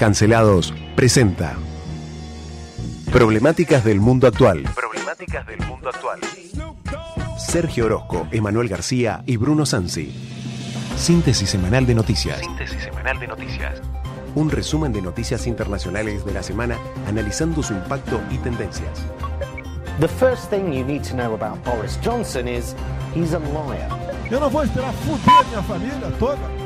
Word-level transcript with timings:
Cancelados 0.00 0.72
presenta 0.96 1.58
Problemáticas 3.12 3.84
del 3.84 4.00
mundo 4.00 4.26
actual. 4.26 4.62
Problemáticas 4.74 5.46
del 5.46 5.58
mundo 5.66 5.90
actual. 5.90 6.18
Sergio 7.36 7.84
Orozco, 7.84 8.26
Emanuel 8.30 8.70
García 8.70 9.22
y 9.26 9.36
Bruno 9.36 9.66
Sansi. 9.66 10.10
Síntesis 10.96 11.50
semanal 11.50 11.84
de 11.84 11.94
noticias. 11.94 12.38
Síntesis 12.38 12.82
semanal 12.82 13.20
de 13.20 13.26
noticias. 13.26 13.82
Un 14.34 14.50
resumen 14.50 14.94
de 14.94 15.02
noticias 15.02 15.46
internacionales 15.46 16.24
de 16.24 16.32
la 16.32 16.42
semana 16.42 16.78
analizando 17.06 17.62
su 17.62 17.74
impacto 17.74 18.22
y 18.30 18.38
tendencias. 18.38 19.04
The 20.00 20.08
first 20.08 20.48
thing 20.48 20.72
you 20.72 20.82
need 20.82 21.02
to 21.10 21.14
know 21.14 21.34
about 21.34 21.62
Boris 21.62 22.00
Johnson 22.02 22.48
is 22.48 22.74
he's 23.14 23.34
a 23.34 23.38
liar. 23.38 23.90
Eu 24.30 24.40
não 24.40 24.48
vou 24.48 24.64
esperar 24.64 24.94
fuder 24.94 25.46
minha 25.50 25.62
família 25.62 26.10
toda. 26.18 26.59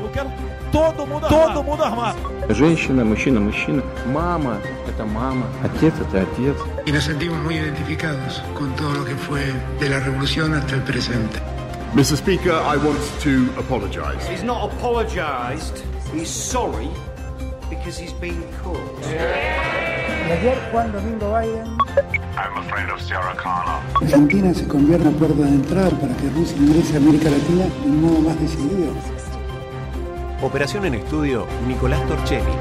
Eu 0.74 0.80
quero 0.80 0.92
todo 0.94 1.06
mundo 1.06 1.26
armado. 1.26 1.54
Todo 1.54 1.62
mundo 1.64 1.84
armado. 1.84 2.18
Женщина, 2.50 3.04
мужчина, 3.04 3.40
мужчина. 3.40 3.82
Мама – 4.06 4.88
это 4.88 5.04
мама. 5.04 5.46
Отец – 5.64 6.00
это 6.00 6.22
отец. 6.22 6.56
y 6.86 6.92
nos 6.92 7.04
sentimos 7.04 7.38
muy 7.42 7.56
identificados 7.56 8.42
con 8.54 8.74
todo 8.76 8.92
lo 8.94 9.04
que 9.04 9.14
fue 9.14 9.52
de 9.78 9.88
la 9.88 10.00
revolución 10.00 10.54
hasta 10.54 10.74
el 10.74 10.82
presente. 10.82 11.38
Mr. 11.94 12.16
Speaker, 12.16 12.52
I 12.52 12.76
want 12.76 13.00
to 13.22 13.50
apologise. 13.58 14.24
He's 14.28 14.44
not 14.44 14.70
apologised, 14.72 15.82
he's 16.14 16.28
sorry 16.28 16.88
because 17.68 17.98
he's 18.00 18.12
been 18.20 18.42
caught. 18.62 18.80
Y 20.28 20.32
ayer 20.32 20.56
Juan 20.72 20.92
Domingo 20.92 21.32
Biden 21.32 21.66
I'm 22.36 22.56
afraid 22.58 22.88
of 22.90 23.00
Sarah 23.02 23.34
Connor. 23.36 23.80
Argentina 24.00 24.54
se 24.54 24.66
convierte 24.68 25.08
en 25.08 25.14
puerta 25.14 25.42
de 25.42 25.48
entrada 25.48 25.90
para 25.90 26.14
que 26.16 26.28
Rusia 26.30 26.56
ingrese 26.58 26.94
a 26.94 26.96
América 26.98 27.28
Latina 27.30 27.64
de 27.64 27.90
un 27.90 28.00
modo 28.02 28.20
más 28.20 28.40
decidido. 28.40 28.92
Operación 30.41 30.85
en 30.85 30.95
estudio, 30.95 31.47
Nicolás 31.65 32.05
Torchelli. 32.09 32.51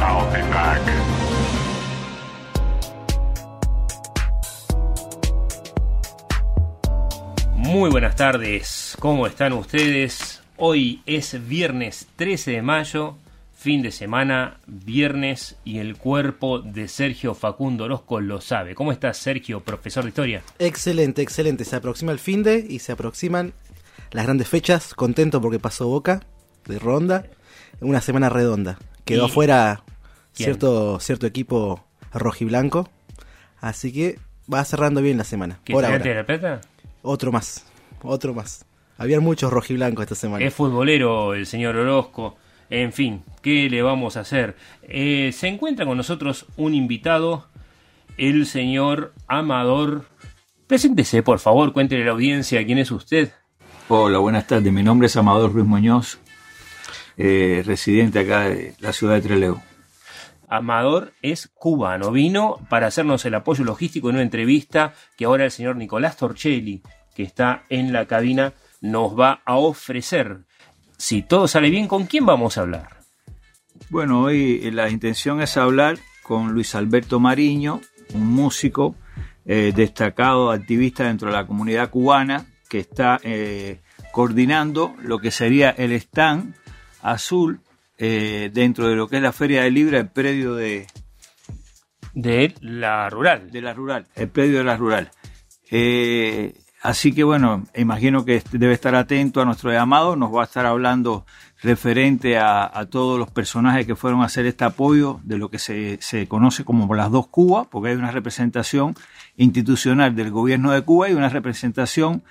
I'll 0.00 0.32
be 0.32 0.40
back. 0.50 0.80
Muy 7.54 7.90
buenas 7.90 8.16
tardes, 8.16 8.96
¿cómo 8.98 9.26
están 9.26 9.52
ustedes? 9.52 10.42
Hoy 10.56 11.02
es 11.04 11.46
viernes 11.46 12.08
13 12.16 12.52
de 12.52 12.62
mayo, 12.62 13.16
fin 13.54 13.82
de 13.82 13.92
semana, 13.92 14.58
viernes 14.66 15.56
y 15.66 15.78
el 15.80 15.98
cuerpo 15.98 16.60
de 16.60 16.88
Sergio 16.88 17.34
Facundo 17.34 17.84
Orozco 17.84 18.20
lo 18.22 18.40
sabe. 18.40 18.74
¿Cómo 18.74 18.90
estás, 18.90 19.18
Sergio, 19.18 19.60
profesor 19.60 20.04
de 20.04 20.08
historia? 20.08 20.42
Excelente, 20.58 21.20
excelente. 21.20 21.66
Se 21.66 21.76
aproxima 21.76 22.12
el 22.12 22.18
fin 22.18 22.42
de 22.42 22.66
y 22.66 22.78
se 22.78 22.92
aproximan 22.92 23.52
las 24.12 24.24
grandes 24.24 24.48
fechas. 24.48 24.94
Contento 24.94 25.42
porque 25.42 25.58
pasó 25.58 25.86
Boca 25.86 26.20
de 26.66 26.78
ronda. 26.78 27.24
Una 27.80 28.00
semana 28.00 28.28
redonda. 28.28 28.78
Quedó 29.04 29.26
¿Y 29.26 29.30
afuera 29.30 29.82
quién? 30.34 30.46
cierto, 30.46 31.00
cierto 31.00 31.26
equipo 31.26 31.84
rojiblanco. 32.12 32.88
Así 33.60 33.92
que 33.92 34.18
va 34.52 34.64
cerrando 34.64 35.02
bien 35.02 35.18
la 35.18 35.24
semana. 35.24 35.60
¿Que 35.64 35.72
Por 35.72 35.84
ahora. 35.84 35.98
de 35.98 36.14
La 36.14 36.26
Plata? 36.26 36.60
Otro 37.02 37.32
más. 37.32 37.64
Otro 38.02 38.34
más. 38.34 38.64
Había 38.98 39.20
muchos 39.20 39.52
rojiblancos 39.52 40.02
esta 40.02 40.14
semana. 40.14 40.44
Es 40.44 40.52
futbolero 40.54 41.34
el 41.34 41.46
señor 41.46 41.76
Orozco. 41.76 42.36
En 42.68 42.92
fin, 42.92 43.24
¿qué 43.42 43.68
le 43.68 43.82
vamos 43.82 44.16
a 44.16 44.20
hacer? 44.20 44.56
Eh, 44.82 45.32
se 45.34 45.48
encuentra 45.48 45.84
con 45.86 45.96
nosotros 45.96 46.46
un 46.56 46.74
invitado, 46.74 47.48
el 48.16 48.46
señor 48.46 49.12
Amador. 49.26 50.04
Preséntese, 50.66 51.22
por 51.22 51.40
favor, 51.40 51.72
cuéntele 51.72 52.02
a 52.02 52.06
la 52.06 52.12
audiencia 52.12 52.64
quién 52.64 52.78
es 52.78 52.90
usted. 52.92 53.32
Hola, 53.88 54.18
buenas 54.18 54.46
tardes. 54.46 54.72
Mi 54.72 54.84
nombre 54.84 55.06
es 55.06 55.16
Amador 55.16 55.52
Ruiz 55.52 55.66
Muñoz, 55.66 56.20
eh, 57.22 57.62
residente 57.66 58.20
acá 58.20 58.48
de 58.48 58.74
la 58.80 58.94
ciudad 58.94 59.16
de 59.16 59.20
Trelew. 59.20 59.60
Amador 60.48 61.12
es 61.20 61.48
cubano. 61.54 62.10
Vino 62.10 62.58
para 62.70 62.86
hacernos 62.86 63.24
el 63.26 63.34
apoyo 63.34 63.62
logístico 63.62 64.08
en 64.08 64.16
una 64.16 64.24
entrevista 64.24 64.94
que 65.18 65.26
ahora 65.26 65.44
el 65.44 65.50
señor 65.50 65.76
Nicolás 65.76 66.16
Torchelli, 66.16 66.82
que 67.14 67.22
está 67.22 67.64
en 67.68 67.92
la 67.92 68.06
cabina, 68.06 68.54
nos 68.80 69.18
va 69.18 69.42
a 69.44 69.56
ofrecer. 69.56 70.38
Si 70.96 71.20
todo 71.20 71.46
sale 71.46 71.68
bien, 71.68 71.88
¿con 71.88 72.06
quién 72.06 72.24
vamos 72.24 72.56
a 72.56 72.62
hablar? 72.62 73.00
Bueno, 73.90 74.22
hoy 74.22 74.60
eh, 74.62 74.72
la 74.72 74.88
intención 74.88 75.42
es 75.42 75.58
hablar 75.58 75.98
con 76.22 76.52
Luis 76.52 76.74
Alberto 76.74 77.20
Mariño, 77.20 77.82
un 78.14 78.32
músico 78.32 78.96
eh, 79.44 79.72
destacado, 79.76 80.50
activista 80.50 81.04
dentro 81.04 81.28
de 81.28 81.34
la 81.34 81.46
comunidad 81.46 81.90
cubana, 81.90 82.46
que 82.68 82.78
está 82.78 83.20
eh, 83.22 83.82
coordinando 84.10 84.94
lo 85.02 85.18
que 85.18 85.30
sería 85.30 85.70
el 85.70 85.92
stand 85.92 86.54
azul 87.02 87.60
eh, 87.98 88.50
dentro 88.52 88.88
de 88.88 88.96
lo 88.96 89.08
que 89.08 89.16
es 89.16 89.22
la 89.22 89.32
Feria 89.32 89.62
del 89.62 89.74
Libro, 89.74 89.98
el 89.98 90.08
predio 90.08 90.54
de, 90.54 90.86
De 92.14 92.54
la 92.60 93.10
rural. 93.10 93.50
de 93.50 93.60
la 93.60 93.74
rural, 93.74 94.06
el 94.14 94.28
predio 94.28 94.58
de 94.58 94.64
la 94.64 94.76
rural. 94.76 95.10
Eh, 95.70 96.54
así 96.82 97.12
que 97.12 97.24
bueno, 97.24 97.66
imagino 97.76 98.24
que 98.24 98.42
debe 98.52 98.72
estar 98.72 98.94
atento 98.94 99.40
a 99.40 99.44
nuestro 99.44 99.70
llamado, 99.70 100.16
nos 100.16 100.34
va 100.34 100.42
a 100.42 100.44
estar 100.44 100.66
hablando 100.66 101.26
referente 101.62 102.38
a, 102.38 102.70
a 102.72 102.86
todos 102.86 103.18
los 103.18 103.30
personajes 103.30 103.86
que 103.86 103.94
fueron 103.94 104.22
a 104.22 104.26
hacer 104.26 104.46
este 104.46 104.64
apoyo 104.64 105.20
de 105.24 105.36
lo 105.36 105.50
que 105.50 105.58
se, 105.58 105.98
se 106.00 106.26
conoce 106.26 106.64
como 106.64 106.92
las 106.94 107.10
dos 107.10 107.26
Cubas, 107.28 107.66
porque 107.70 107.90
hay 107.90 107.96
una 107.96 108.10
representación 108.10 108.94
institucional 109.36 110.16
del 110.16 110.30
gobierno 110.30 110.72
de 110.72 110.80
Cuba 110.82 111.10
y 111.10 111.12
una 111.12 111.28
representación 111.28 112.22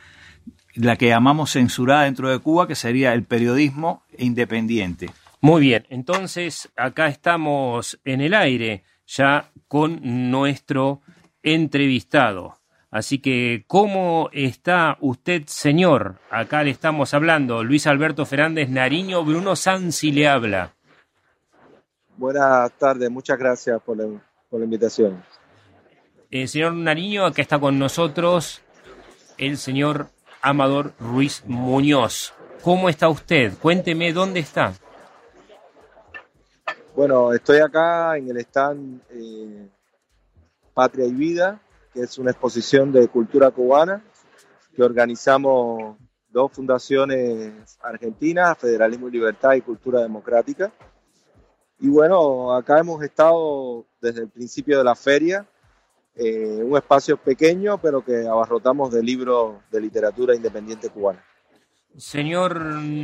la 0.76 0.96
que 0.96 1.08
llamamos 1.08 1.54
censurada 1.54 2.04
dentro 2.04 2.30
de 2.30 2.40
Cuba, 2.40 2.68
que 2.68 2.76
sería 2.76 3.14
el 3.14 3.24
periodismo 3.24 4.04
independiente. 4.18 5.10
Muy 5.42 5.62
bien, 5.62 5.86
entonces 5.90 6.70
acá 6.76 7.08
estamos 7.08 8.00
en 8.04 8.22
el 8.22 8.34
aire 8.34 8.84
ya 9.08 9.52
con 9.68 10.00
nuestro 10.32 11.02
entrevistado. 11.44 12.58
Así 12.92 13.20
que, 13.20 13.66
¿cómo 13.68 14.30
está 14.34 14.98
usted, 15.00 15.44
señor? 15.46 16.20
Acá 16.32 16.64
le 16.64 16.72
estamos 16.72 17.14
hablando. 17.14 17.64
Luis 17.64 17.86
Alberto 17.86 18.26
Fernández 18.26 18.70
Nariño, 18.70 19.24
Bruno 19.24 19.56
Sansi 19.56 20.12
le 20.12 20.28
habla. 20.28 20.74
Buenas 22.18 22.72
tardes, 22.74 23.10
muchas 23.10 23.38
gracias 23.38 23.82
por 23.82 23.96
la, 23.96 24.06
por 24.50 24.60
la 24.60 24.66
invitación. 24.66 25.24
El 26.32 26.48
señor 26.48 26.74
Nariño, 26.74 27.26
acá 27.26 27.42
está 27.42 27.60
con 27.60 27.80
nosotros 27.80 28.62
el 29.38 29.58
señor 29.58 30.10
Amador 30.42 30.94
Ruiz 31.00 31.44
Muñoz. 31.46 32.34
¿Cómo 32.64 32.90
está 32.90 33.10
usted? 33.10 33.54
Cuénteme 33.62 34.14
dónde 34.14 34.40
está. 34.40 34.74
Bueno, 36.96 37.32
estoy 37.34 37.60
acá 37.60 38.18
en 38.18 38.30
el 38.30 38.38
stand 38.38 39.02
eh, 39.12 39.70
Patria 40.74 41.06
y 41.06 41.14
Vida, 41.14 41.62
que 41.94 42.02
es 42.02 42.18
una 42.18 42.32
exposición 42.32 42.92
de 42.92 43.08
cultura 43.08 43.52
cubana 43.52 44.04
que 44.76 44.84
organizamos 44.84 45.98
dos 46.30 46.52
fundaciones 46.52 47.78
argentinas, 47.82 48.58
Federalismo 48.58 49.08
y 49.08 49.12
Libertad 49.12 49.54
y 49.54 49.62
Cultura 49.62 50.02
Democrática. 50.02 50.72
Y 51.80 51.90
bueno, 51.90 52.54
acá 52.54 52.80
hemos 52.80 53.02
estado 53.04 53.86
desde 54.02 54.22
el 54.22 54.30
principio 54.30 54.78
de 54.78 54.84
la 54.84 54.96
feria, 54.96 55.46
eh, 56.20 56.62
un 56.64 56.76
espacio 56.76 57.18
pequeño, 57.18 57.78
pero 57.78 58.04
que 58.04 58.28
abarrotamos 58.28 58.92
de 58.92 59.02
libros 59.02 59.56
de 59.72 59.80
literatura 59.80 60.36
independiente 60.36 60.90
cubana. 60.90 61.24
Señor 61.98 62.60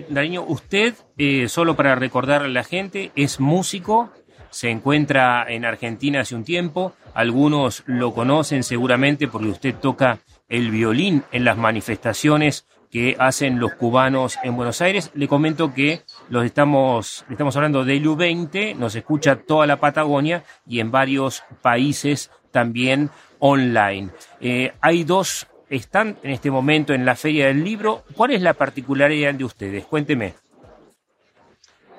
Nariño, 0.10 0.44
usted, 0.48 0.94
eh, 1.18 1.48
solo 1.48 1.76
para 1.76 1.96
recordarle 1.96 2.48
a 2.50 2.52
la 2.52 2.64
gente, 2.64 3.12
es 3.16 3.40
músico, 3.40 4.12
se 4.50 4.70
encuentra 4.70 5.46
en 5.48 5.66
Argentina 5.66 6.22
hace 6.22 6.36
un 6.36 6.44
tiempo, 6.44 6.94
algunos 7.14 7.84
lo 7.88 8.14
conocen 8.14 8.64
seguramente 8.64 9.28
porque 9.28 9.48
usted 9.48 9.76
toca 9.76 10.20
el 10.48 10.70
violín 10.70 11.24
en 11.32 11.46
las 11.46 11.58
manifestaciones 11.58 12.66
que 12.92 13.16
hacen 13.20 13.60
los 13.60 13.74
cubanos 13.74 14.38
en 14.44 14.56
Buenos 14.56 14.82
Aires. 14.82 15.12
Le 15.16 15.28
comento 15.28 15.74
que 15.74 16.04
los 16.30 16.46
estamos, 16.46 17.26
estamos 17.30 17.56
hablando 17.58 17.84
del 17.84 18.06
U20, 18.06 18.76
nos 18.76 18.96
escucha 18.96 19.36
toda 19.36 19.68
la 19.68 19.82
Patagonia 19.82 20.44
y 20.66 20.80
en 20.80 20.92
varios 20.92 21.44
países 21.62 22.32
también 22.56 23.10
online. 23.40 24.12
Eh, 24.40 24.72
hay 24.80 25.04
dos 25.04 25.46
están 25.70 26.16
en 26.24 26.32
este 26.32 26.50
momento 26.50 26.94
en 26.94 27.04
la 27.04 27.18
Feria 27.18 27.48
del 27.48 27.66
Libro. 27.66 28.04
¿Cuál 28.16 28.32
es 28.32 28.42
la 28.42 28.54
particularidad 28.54 29.34
de 29.34 29.44
ustedes? 29.44 29.84
Cuénteme. 29.84 30.36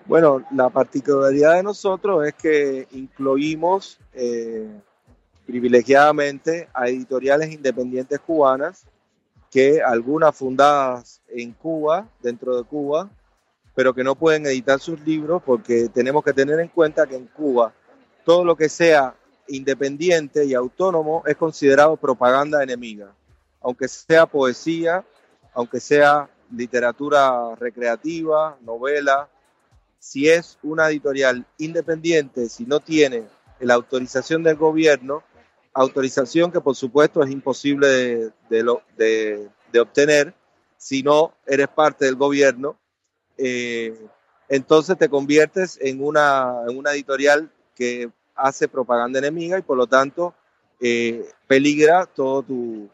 Bueno, 0.06 0.42
la 0.52 0.70
particularidad 0.70 1.56
de 1.56 1.62
nosotros 1.62 2.26
es 2.26 2.32
que 2.34 2.88
incluimos 2.92 3.98
eh, 4.14 4.66
privilegiadamente 5.44 6.68
a 6.72 6.88
editoriales 6.88 7.52
independientes 7.52 8.18
cubanas, 8.20 8.86
que 9.50 9.82
algunas 9.82 10.34
fundadas 10.34 11.20
en 11.28 11.52
Cuba, 11.52 12.08
dentro 12.22 12.56
de 12.56 12.62
Cuba, 12.62 13.10
pero 13.74 13.92
que 13.92 14.04
no 14.04 14.14
pueden 14.14 14.46
editar 14.46 14.80
sus 14.80 14.98
libros 15.00 15.42
porque 15.44 15.90
tenemos 15.92 16.24
que 16.24 16.32
tener 16.32 16.58
en 16.60 16.68
cuenta 16.68 17.06
que 17.06 17.16
en 17.16 17.26
Cuba 17.26 17.74
todo 18.24 18.42
lo 18.42 18.56
que 18.56 18.70
sea 18.70 19.14
independiente 19.48 20.44
y 20.44 20.54
autónomo 20.54 21.22
es 21.26 21.36
considerado 21.36 21.96
propaganda 21.96 22.62
enemiga, 22.62 23.12
aunque 23.60 23.88
sea 23.88 24.26
poesía, 24.26 25.04
aunque 25.54 25.80
sea 25.80 26.28
literatura 26.50 27.54
recreativa, 27.56 28.58
novela, 28.60 29.28
si 29.98 30.28
es 30.28 30.58
una 30.62 30.88
editorial 30.88 31.44
independiente, 31.58 32.48
si 32.48 32.64
no 32.64 32.80
tiene 32.80 33.24
la 33.60 33.74
autorización 33.74 34.42
del 34.42 34.56
gobierno, 34.56 35.22
autorización 35.72 36.52
que 36.52 36.60
por 36.60 36.76
supuesto 36.76 37.22
es 37.22 37.30
imposible 37.30 38.30
de, 38.48 39.80
obtener 39.80 40.34
si 40.76 41.02
no 41.02 41.34
eres 41.46 41.68
parte 41.68 42.04
del 42.04 42.16
gobierno, 42.16 42.78
eh, 43.36 43.98
entonces 44.48 44.96
te 44.96 45.08
conviertes 45.08 45.78
en 45.80 46.02
una, 46.02 46.62
en 46.68 46.78
una 46.78 46.92
editorial 46.92 47.50
que 47.74 48.10
hace 48.36 48.68
propaganda 48.68 49.18
enemiga 49.18 49.58
y 49.58 49.62
por 49.62 49.76
lo 49.76 49.86
tanto 49.86 50.34
eh, 50.80 51.26
peligra 51.46 52.06
todo 52.06 52.42
tu, 52.42 52.88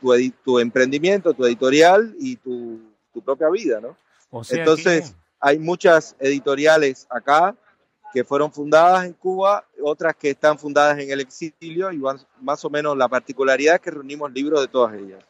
tu, 0.00 0.30
tu, 0.44 0.58
emprendimiento, 0.58 1.32
tu 1.32 1.44
editorial 1.46 2.14
y 2.18 2.36
tu, 2.36 2.80
tu 3.12 3.22
propia 3.22 3.48
vida, 3.48 3.80
¿no? 3.80 3.96
O 4.30 4.44
sea 4.44 4.58
Entonces, 4.58 5.10
que- 5.10 5.16
hay 5.40 5.58
muchas 5.58 6.14
editoriales 6.20 7.06
acá 7.10 7.56
que 8.12 8.24
fueron 8.24 8.52
fundadas 8.52 9.06
en 9.06 9.12
Cuba, 9.14 9.64
otras 9.82 10.14
que 10.16 10.30
están 10.30 10.58
fundadas 10.58 10.98
en 10.98 11.10
el 11.10 11.20
exilio 11.20 11.90
y 11.92 11.98
van- 11.98 12.20
más 12.40 12.64
o 12.64 12.70
menos 12.70 12.96
la 12.96 13.08
particularidad 13.08 13.76
es 13.76 13.80
que 13.80 13.90
reunimos 13.90 14.30
libros 14.32 14.60
de 14.60 14.68
todas 14.68 14.94
ellas. 14.94 15.24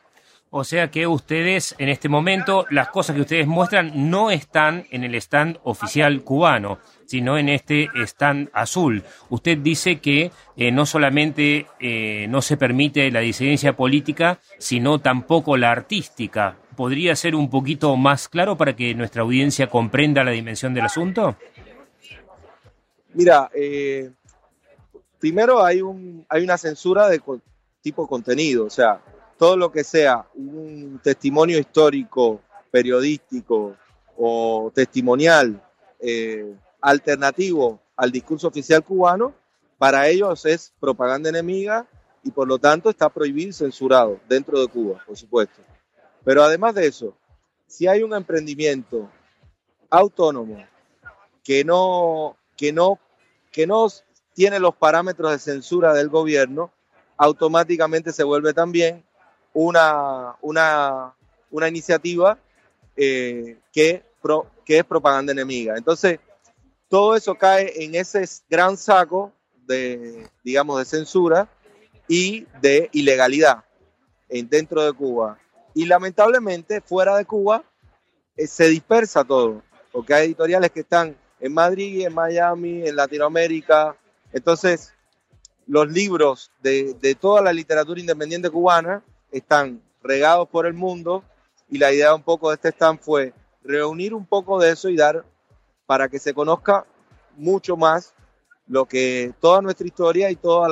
O 0.53 0.65
sea 0.65 0.91
que 0.91 1.07
ustedes, 1.07 1.77
en 1.79 1.89
este 1.89 2.09
momento, 2.09 2.67
las 2.71 2.89
cosas 2.89 3.15
que 3.15 3.23
ustedes 3.23 3.47
muestran 3.47 4.11
no 4.11 4.33
están 4.33 4.85
en 4.91 5.05
el 5.05 5.15
stand 5.15 5.59
oficial 5.63 6.25
cubano, 6.25 6.81
sino 7.07 7.39
en 7.39 7.49
este 7.49 7.89
stand 7.95 8.51
azul. 8.53 9.05
Usted 9.29 9.59
dice 9.59 10.01
que 10.01 10.33
eh, 10.57 10.73
no 10.73 10.87
solamente 10.87 11.67
eh, 11.79 12.27
no 12.29 12.43
se 12.43 12.57
permite 12.57 13.13
la 13.13 13.21
disidencia 13.21 13.77
política, 13.77 14.41
sino 14.59 14.99
tampoco 14.99 15.57
la 15.57 15.71
artística. 15.71 16.57
¿Podría 16.77 17.15
ser 17.15 17.37
un 17.37 17.49
poquito 17.49 17.97
más 17.97 18.29
claro 18.29 18.57
para 18.57 18.75
que 18.75 18.93
nuestra 18.95 19.23
audiencia 19.23 19.69
comprenda 19.69 20.25
la 20.25 20.33
dimensión 20.33 20.75
del 20.75 20.87
asunto? 20.87 21.37
Mira, 23.15 23.51
eh, 23.55 24.11
primero 25.21 25.65
hay, 25.65 25.81
un, 25.81 26.27
hay 26.29 26.43
una 26.43 26.59
censura 26.59 27.09
de 27.09 27.21
tipo 27.83 28.09
contenido, 28.09 28.65
o 28.65 28.71
sea, 28.71 29.01
todo 29.41 29.57
lo 29.57 29.73
que 29.73 29.85
sea 29.85 30.27
un 30.35 31.01
testimonio 31.03 31.59
histórico, 31.59 32.43
periodístico 32.71 33.75
o 34.19 34.71
testimonial 34.75 35.67
eh, 35.99 36.55
alternativo 36.83 37.81
al 37.97 38.13
discurso 38.13 38.49
oficial 38.49 38.85
cubano, 38.85 39.33
para 39.79 40.07
ellos 40.09 40.45
es 40.45 40.75
propaganda 40.79 41.31
enemiga 41.31 41.89
y 42.23 42.31
por 42.31 42.47
lo 42.47 42.59
tanto 42.59 42.91
está 42.91 43.09
prohibido 43.09 43.49
y 43.49 43.53
censurado 43.55 44.21
dentro 44.29 44.61
de 44.61 44.69
Cuba, 44.69 45.03
por 45.07 45.17
supuesto. 45.17 45.63
Pero 46.23 46.43
además 46.43 46.75
de 46.75 46.87
eso, 46.87 47.17
si 47.67 47.87
hay 47.87 48.03
un 48.03 48.13
emprendimiento 48.13 49.11
autónomo 49.89 50.63
que 51.43 51.65
no, 51.65 52.37
que 52.59 52.75
no, 52.75 52.99
que 53.51 53.67
no 53.67 53.87
tiene 54.35 54.61
los 54.61 54.77
parámetros 54.77 55.33
de 55.33 55.39
censura 55.39 55.95
del 55.95 56.11
gobierno, 56.11 56.71
automáticamente 57.17 58.13
se 58.13 58.23
vuelve 58.23 58.53
también 58.53 59.03
una, 59.53 60.37
una, 60.41 61.15
una 61.51 61.69
iniciativa 61.69 62.39
eh, 62.97 63.59
que, 63.73 64.03
que 64.65 64.79
es 64.79 64.85
propaganda 64.85 65.33
enemiga. 65.33 65.77
Entonces, 65.77 66.19
todo 66.89 67.17
eso 67.17 67.35
cae 67.35 67.85
en 67.85 67.95
ese 67.95 68.29
gran 68.49 68.77
saco 68.77 69.33
de, 69.67 70.29
digamos, 70.43 70.79
de 70.79 70.85
censura 70.85 71.49
y 72.09 72.47
de 72.61 72.89
ilegalidad 72.93 73.65
en, 74.29 74.49
dentro 74.49 74.83
de 74.85 74.93
Cuba. 74.93 75.39
Y 75.75 75.87
lamentablemente, 75.87 76.81
fuera 76.81 77.17
de 77.17 77.25
Cuba, 77.25 77.63
eh, 78.37 78.47
se 78.47 78.69
dispersa 78.69 79.25
todo, 79.25 79.63
porque 79.93 80.15
hay 80.15 80.27
editoriales 80.27 80.71
que 80.73 80.81
están 80.81 81.17
en 81.39 81.55
Madrid, 81.55 82.05
en 82.05 82.13
Miami, 82.13 82.87
en 82.87 82.97
Latinoamérica. 82.97 83.97
Entonces, 84.33 84.93
los 85.67 85.89
libros 85.89 86.51
de, 86.63 86.95
de 86.95 87.15
toda 87.15 87.41
la 87.41 87.53
literatura 87.53 88.01
independiente 88.01 88.51
cubana 88.51 89.03
están 89.33 89.83
regados 90.03 90.49
por 90.49 90.67
el 90.67 90.75
mundo 90.75 91.25
y 91.69 91.79
la 91.79 91.93
idea 91.93 92.15
un 92.15 92.23
poco 92.23 92.51
de 92.51 92.57
este 92.57 92.69
stand 92.71 93.01
fue 93.01 93.33
reunir 93.63 94.15
un 94.15 94.27
poco 94.27 94.59
de 94.59 94.71
eso 94.71 94.89
y 94.89 94.97
dar 94.97 95.25
para 95.87 96.09
que 96.09 96.19
se 96.19 96.35
conozca 96.35 96.85
mucho 97.37 97.77
más 97.77 98.15
lo 98.67 98.87
que 98.87 99.33
toda 99.41 99.61
nuestra 99.61 99.87
historia 99.87 100.31
y 100.31 100.37
todos 100.37 100.71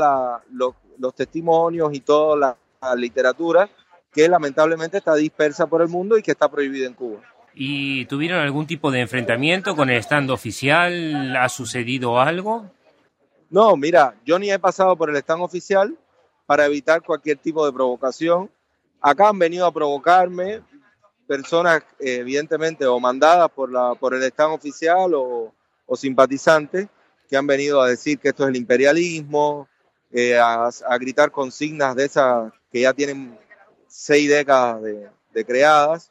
los 0.99 1.15
testimonios 1.15 1.93
y 1.93 2.01
toda 2.01 2.37
la, 2.37 2.57
la 2.81 2.95
literatura 2.95 3.69
que 4.13 4.29
lamentablemente 4.29 4.99
está 4.99 5.15
dispersa 5.15 5.67
por 5.67 5.83
el 5.83 5.89
mundo 5.89 6.17
y 6.17 6.23
que 6.23 6.33
está 6.33 6.49
prohibida 6.49 6.87
en 6.87 6.95
Cuba. 6.95 7.21
¿Y 7.55 8.07
tuvieron 8.07 8.41
algún 8.41 8.67
tipo 8.67 8.91
de 8.91 9.01
enfrentamiento 9.01 9.75
con 9.75 9.91
el 9.91 9.97
stand 9.99 10.31
oficial? 10.31 11.37
¿Ha 11.37 11.49
sucedido 11.49 12.21
algo? 12.21 12.71
No, 13.51 13.77
mira, 13.77 14.15
yo 14.25 14.39
ni 14.39 14.51
he 14.51 14.59
pasado 14.59 14.97
por 14.97 15.11
el 15.11 15.17
stand 15.17 15.43
oficial 15.43 15.97
para 16.49 16.65
evitar 16.65 17.03
cualquier 17.03 17.37
tipo 17.37 17.67
de 17.67 17.75
provocación. 17.75 18.50
Acá 19.03 19.29
han 19.29 19.39
venido 19.39 19.67
a 19.67 19.73
provocarme 19.73 20.62
personas, 21.27 21.83
eh, 22.00 22.21
evidentemente, 22.21 22.87
o 22.87 22.99
mandadas 22.99 23.50
por, 23.50 23.71
la, 23.71 23.95
por 23.95 24.15
el 24.15 24.23
stand 24.23 24.55
oficial 24.55 25.12
o, 25.12 25.53
o 25.85 25.95
simpatizantes 25.95 26.89
que 27.29 27.37
han 27.37 27.47
venido 27.47 27.83
a 27.83 27.89
decir 27.91 28.19
que 28.19 28.31
esto 28.31 28.45
es 28.45 28.49
el 28.49 28.56
imperialismo, 28.56 29.69
eh, 30.11 30.39
a, 30.39 30.71
a, 30.87 30.97
gritar 30.97 31.31
consignas 31.31 31.95
de 31.95 32.06
esas 32.06 32.50
que 32.73 32.81
ya 32.81 32.95
tienen 32.95 33.39
seis 33.87 34.31
décadas 34.31 34.81
de, 34.81 35.06
de 35.35 35.45
creadas. 35.45 36.11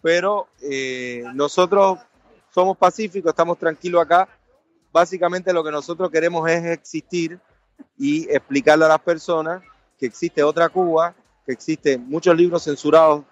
Pero 0.00 0.46
eh, 0.62 1.24
nosotros 1.34 1.98
somos 2.54 2.76
pacíficos, 2.76 3.30
estamos 3.30 3.58
tranquilos 3.58 4.00
acá. 4.00 4.28
Básicamente 4.92 5.52
lo 5.52 5.64
que 5.64 5.72
nosotros 5.72 6.08
queremos 6.08 6.48
es 6.48 6.66
existir 6.66 7.40
y 7.98 8.30
explicarle 8.30 8.84
a 8.84 8.88
las 8.88 9.00
personas 9.00 9.60
que 10.02 10.06
existe 10.06 10.42
otra 10.42 10.68
Cuba, 10.68 11.14
que 11.46 11.52
existen 11.52 12.08
muchos 12.08 12.36
libros 12.36 12.64
censurados 12.64 13.22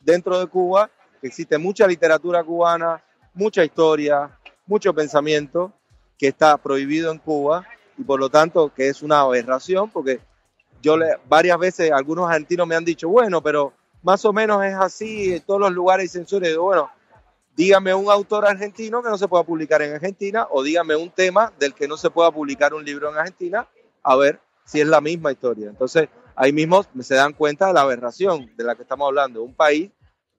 dentro 0.00 0.40
de 0.40 0.48
Cuba, 0.48 0.90
que 1.20 1.28
existe 1.28 1.56
mucha 1.56 1.86
literatura 1.86 2.42
cubana, 2.42 3.00
mucha 3.32 3.64
historia, 3.64 4.36
mucho 4.66 4.92
pensamiento 4.92 5.72
que 6.18 6.26
está 6.26 6.56
prohibido 6.56 7.12
en 7.12 7.18
Cuba 7.18 7.64
y 7.96 8.02
por 8.02 8.18
lo 8.18 8.28
tanto 8.28 8.74
que 8.74 8.88
es 8.88 9.02
una 9.02 9.20
aberración 9.20 9.88
porque 9.88 10.18
yo 10.82 10.96
le, 10.96 11.16
varias 11.28 11.56
veces 11.60 11.92
algunos 11.92 12.28
argentinos 12.28 12.66
me 12.66 12.74
han 12.74 12.84
dicho, 12.84 13.08
bueno, 13.08 13.40
pero 13.40 13.72
más 14.02 14.24
o 14.24 14.32
menos 14.32 14.64
es 14.64 14.74
así, 14.74 15.34
en 15.34 15.42
todos 15.42 15.60
los 15.60 15.70
lugares 15.70 16.02
hay 16.02 16.08
censura. 16.08 16.48
Digo, 16.48 16.64
bueno, 16.64 16.90
dígame 17.54 17.94
un 17.94 18.10
autor 18.10 18.48
argentino 18.48 19.00
que 19.00 19.10
no 19.10 19.16
se 19.16 19.28
pueda 19.28 19.44
publicar 19.44 19.80
en 19.82 19.94
Argentina 19.94 20.48
o 20.50 20.64
dígame 20.64 20.96
un 20.96 21.10
tema 21.10 21.52
del 21.60 21.72
que 21.72 21.86
no 21.86 21.96
se 21.96 22.10
pueda 22.10 22.32
publicar 22.32 22.74
un 22.74 22.84
libro 22.84 23.08
en 23.08 23.16
Argentina, 23.16 23.68
a 24.02 24.16
ver 24.16 24.40
si 24.70 24.80
es 24.80 24.86
la 24.86 25.00
misma 25.00 25.32
historia. 25.32 25.68
Entonces, 25.68 26.08
ahí 26.36 26.52
mismo 26.52 26.84
se 27.00 27.14
dan 27.16 27.32
cuenta 27.32 27.66
de 27.66 27.72
la 27.72 27.80
aberración 27.80 28.50
de 28.56 28.62
la 28.62 28.76
que 28.76 28.82
estamos 28.82 29.08
hablando, 29.08 29.42
un 29.42 29.54
país 29.54 29.90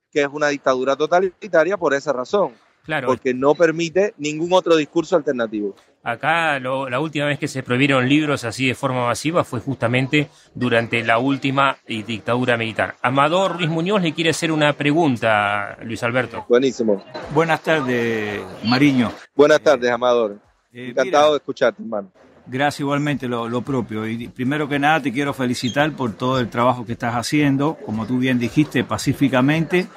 que 0.09 0.21
es 0.21 0.27
una 0.31 0.47
dictadura 0.47 0.95
totalitaria 0.95 1.75
por 1.77 1.93
esa 1.93 2.13
razón. 2.13 2.53
Claro. 2.83 3.07
Porque 3.07 3.33
no 3.33 3.53
permite 3.53 4.13
ningún 4.17 4.53
otro 4.53 4.75
discurso 4.75 5.15
alternativo. 5.15 5.75
Acá 6.01 6.57
lo, 6.59 6.89
la 6.89 6.99
última 6.99 7.27
vez 7.27 7.37
que 7.37 7.47
se 7.47 7.61
prohibieron 7.61 8.09
libros 8.09 8.43
así 8.43 8.67
de 8.67 8.73
forma 8.73 9.05
masiva 9.05 9.43
fue 9.43 9.59
justamente 9.59 10.29
durante 10.55 11.03
la 11.03 11.19
última 11.19 11.77
dictadura 11.85 12.57
militar. 12.57 12.95
Amador 13.03 13.57
Ruiz 13.57 13.69
Muñoz 13.69 14.01
le 14.01 14.13
quiere 14.13 14.31
hacer 14.31 14.51
una 14.51 14.73
pregunta, 14.73 15.77
Luis 15.83 16.01
Alberto. 16.01 16.45
Buenísimo. 16.49 17.03
Buenas 17.35 17.61
tardes, 17.61 18.41
Mariño. 18.63 19.11
Buenas 19.35 19.61
tardes, 19.61 19.91
Amador. 19.91 20.39
Eh, 20.73 20.89
Encantado 20.89 21.25
mira, 21.25 21.29
de 21.31 21.37
escucharte, 21.37 21.83
hermano. 21.83 22.11
Gracias 22.51 22.81
igualmente, 22.81 23.29
lo, 23.29 23.61
propio. 23.61 24.05
Y 24.05 24.27
primero 24.27 24.67
que 24.67 24.77
nada 24.77 25.01
te 25.01 25.13
quiero 25.13 25.33
felicitar 25.33 25.93
por 25.93 26.11
todo 26.11 26.37
el 26.37 26.49
trabajo 26.49 26.85
que 26.85 26.91
estás 26.91 27.15
haciendo, 27.15 27.77
como 27.85 28.05
tú 28.05 28.17
bien 28.17 28.39
dijiste, 28.39 28.83
pacíficamente, 28.83 29.87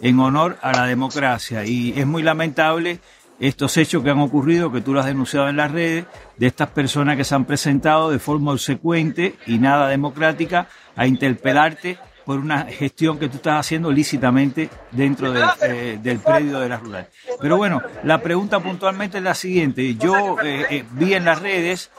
en 0.00 0.20
honor 0.20 0.56
a 0.62 0.70
la 0.70 0.86
democracia. 0.86 1.64
Y 1.64 1.92
es 1.96 2.06
muy 2.06 2.22
lamentable 2.22 3.00
estos 3.40 3.76
hechos 3.78 4.04
que 4.04 4.10
han 4.10 4.20
ocurrido, 4.20 4.70
que 4.70 4.80
tú 4.80 4.94
lo 4.94 5.00
has 5.00 5.06
denunciado 5.06 5.48
en 5.48 5.56
las 5.56 5.72
redes, 5.72 6.04
de 6.36 6.46
estas 6.46 6.68
personas 6.68 7.16
que 7.16 7.24
se 7.24 7.34
han 7.34 7.46
presentado 7.46 8.12
de 8.12 8.20
forma 8.20 8.52
obsecuente 8.52 9.34
y 9.48 9.58
nada 9.58 9.88
democrática 9.88 10.68
a 10.94 11.08
interpelarte 11.08 11.98
por 12.24 12.38
una 12.38 12.64
gestión 12.64 13.18
que 13.18 13.28
tú 13.28 13.36
estás 13.36 13.60
haciendo 13.60 13.90
lícitamente 13.90 14.70
dentro 14.90 15.32
de, 15.32 15.44
eh, 15.62 15.98
del 16.02 16.18
predio 16.20 16.60
de 16.60 16.68
la 16.68 16.76
rural. 16.78 17.08
Pero 17.40 17.56
bueno, 17.56 17.82
la 18.02 18.20
pregunta 18.20 18.60
puntualmente 18.60 19.18
es 19.18 19.24
la 19.24 19.34
siguiente. 19.34 19.94
Yo 19.96 20.40
eh, 20.42 20.66
eh, 20.70 20.84
vi 20.92 21.14
en 21.14 21.24
las 21.24 21.40
redes 21.40 21.90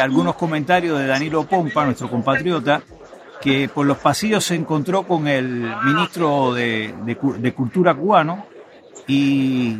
algunos 0.00 0.34
comentarios 0.34 0.98
de 0.98 1.06
Danilo 1.06 1.44
Pompa, 1.44 1.84
nuestro 1.84 2.10
compatriota, 2.10 2.82
que 3.40 3.68
por 3.68 3.86
los 3.86 3.98
pasillos 3.98 4.42
se 4.42 4.56
encontró 4.56 5.04
con 5.04 5.28
el 5.28 5.72
ministro 5.84 6.52
de, 6.52 6.92
de, 7.04 7.16
de 7.38 7.54
Cultura 7.54 7.94
cubano 7.94 8.44
y 9.06 9.76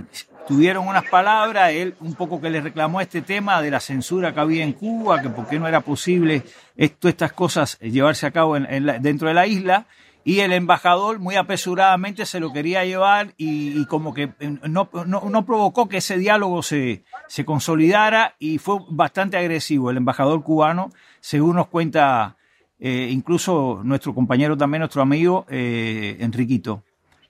tuvieron 0.48 0.88
unas 0.88 1.04
palabras, 1.04 1.72
él 1.72 1.94
un 2.00 2.14
poco 2.14 2.40
que 2.40 2.48
le 2.48 2.62
reclamó 2.62 3.02
este 3.02 3.20
tema 3.20 3.60
de 3.60 3.70
la 3.70 3.80
censura 3.80 4.32
que 4.32 4.40
había 4.40 4.64
en 4.64 4.72
Cuba, 4.72 5.20
que 5.20 5.28
por 5.28 5.46
qué 5.46 5.58
no 5.58 5.68
era 5.68 5.82
posible 5.82 6.42
esto, 6.74 7.10
estas 7.10 7.32
cosas 7.34 7.78
llevarse 7.80 8.26
a 8.26 8.30
cabo 8.30 8.56
en, 8.56 8.86
la, 8.86 8.98
dentro 8.98 9.28
de 9.28 9.34
la 9.34 9.46
isla, 9.46 9.86
y 10.24 10.40
el 10.40 10.52
embajador 10.52 11.18
muy 11.18 11.36
apresuradamente 11.36 12.24
se 12.24 12.40
lo 12.40 12.52
quería 12.52 12.84
llevar 12.84 13.34
y, 13.36 13.84
como 13.86 14.12
que 14.14 14.32
no, 14.62 14.88
no, 15.06 15.46
provocó 15.46 15.88
que 15.88 15.98
ese 15.98 16.16
diálogo 16.16 16.62
se, 16.62 17.04
consolidara 17.44 18.34
y 18.38 18.58
fue 18.58 18.78
bastante 18.88 19.36
agresivo 19.36 19.90
el 19.90 19.98
embajador 19.98 20.42
cubano, 20.42 20.90
según 21.20 21.56
nos 21.56 21.68
cuenta 21.68 22.36
eh, 22.78 23.08
incluso 23.10 23.80
nuestro 23.84 24.14
compañero 24.14 24.56
también, 24.56 24.80
nuestro 24.80 25.02
amigo 25.02 25.46
eh, 25.48 26.16
Enriquito. 26.20 26.82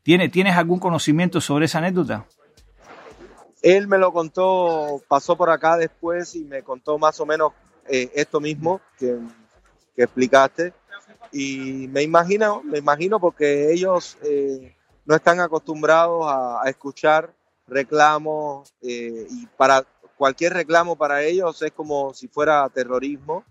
¿Tienes, 0.02 0.30
¿Tienes 0.30 0.56
algún 0.56 0.78
conocimiento 0.78 1.40
sobre 1.40 1.66
esa 1.66 1.78
anécdota? 1.78 2.26
Él 3.62 3.88
me 3.88 3.98
lo 3.98 4.12
contó, 4.12 5.02
pasó 5.08 5.36
por 5.36 5.50
acá 5.50 5.76
después 5.76 6.34
y 6.34 6.44
me 6.44 6.62
contó 6.62 6.98
más 6.98 7.18
o 7.20 7.26
menos 7.26 7.52
eh, 7.88 8.10
esto 8.14 8.40
mismo 8.40 8.80
que, 8.98 9.18
que, 9.96 10.02
explicaste. 10.02 10.72
Y 11.32 11.88
me 11.88 12.02
imagino, 12.02 12.62
me 12.62 12.78
imagino 12.78 13.18
porque 13.18 13.72
ellos 13.72 14.16
eh, 14.22 14.74
no 15.08 15.14
están 15.14 15.40
acostumbrados 15.40 16.26
a, 16.26 16.62
escuchar 16.66 17.32
reclamos 17.66 18.72
eh, 18.82 19.26
y 19.30 19.46
para 19.56 19.84
cualquier 20.16 20.52
reclamo 20.52 20.96
para 20.96 21.22
ellos 21.22 21.60
es 21.62 21.72
como 21.72 22.12
si 22.12 22.28
fuera 22.28 22.68
terrorismo 22.68 23.44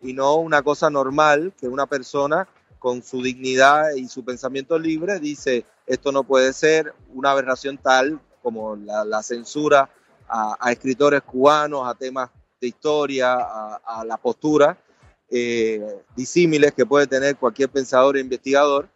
y 0.00 0.12
no 0.12 0.36
una 0.36 0.62
cosa 0.62 0.88
normal 0.88 1.52
que 1.58 1.68
una 1.68 1.86
persona 1.86 2.48
con 2.78 3.02
su 3.02 3.22
dignidad 3.22 3.92
y 3.96 4.08
su 4.08 4.24
pensamiento 4.24 4.78
libre 4.78 5.18
dice 5.18 5.64
esto 5.86 6.12
no 6.12 6.22
puede 6.22 6.52
ser 6.52 6.94
una 7.12 7.32
aberración 7.32 7.76
tal 7.76 8.20
como 8.42 8.76
la, 8.76 9.22
censura 9.22 9.88
a, 10.28 10.70
escritores 10.70 11.22
cubanos, 11.22 11.86
a 11.86 11.94
temas 11.94 12.30
de 12.60 12.68
historia, 12.68 13.36
a, 13.36 14.04
la 14.04 14.16
postura 14.16 14.76
eh, 15.30 16.02
disímiles 16.16 16.72
que 16.72 16.84
puede 16.84 17.06
tener 17.06 17.36
cualquier 17.36 17.68
pensador 17.68 18.16
e 18.16 18.20
investigador, 18.20 18.88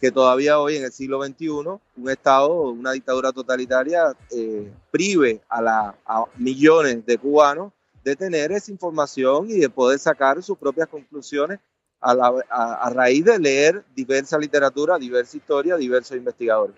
que 0.00 0.10
todavía 0.10 0.58
hoy 0.58 0.76
en 0.76 0.84
el 0.84 0.92
siglo 0.92 1.22
XXI 1.22 1.48
un 1.48 1.80
Estado, 2.08 2.70
una 2.70 2.92
dictadura 2.92 3.32
totalitaria 3.32 4.16
eh, 4.30 4.72
prive 4.90 5.42
a, 5.48 5.60
la, 5.60 5.94
millones 6.36 7.04
de 7.04 7.18
cubanos 7.18 7.72
de 8.02 8.16
tener 8.16 8.50
esa 8.52 8.70
información 8.70 9.50
y 9.50 9.58
de 9.58 9.68
poder 9.68 9.98
sacar 9.98 10.42
sus 10.42 10.56
propias 10.56 10.88
conclusiones 10.88 11.58
a, 12.00 12.90
raíz 12.94 13.24
de 13.24 13.38
leer 13.38 13.84
diversa 13.94 14.38
literatura, 14.38 14.98
diversa 14.98 15.36
historia, 15.36 15.76
diversos 15.76 16.16
investigadores. 16.16 16.76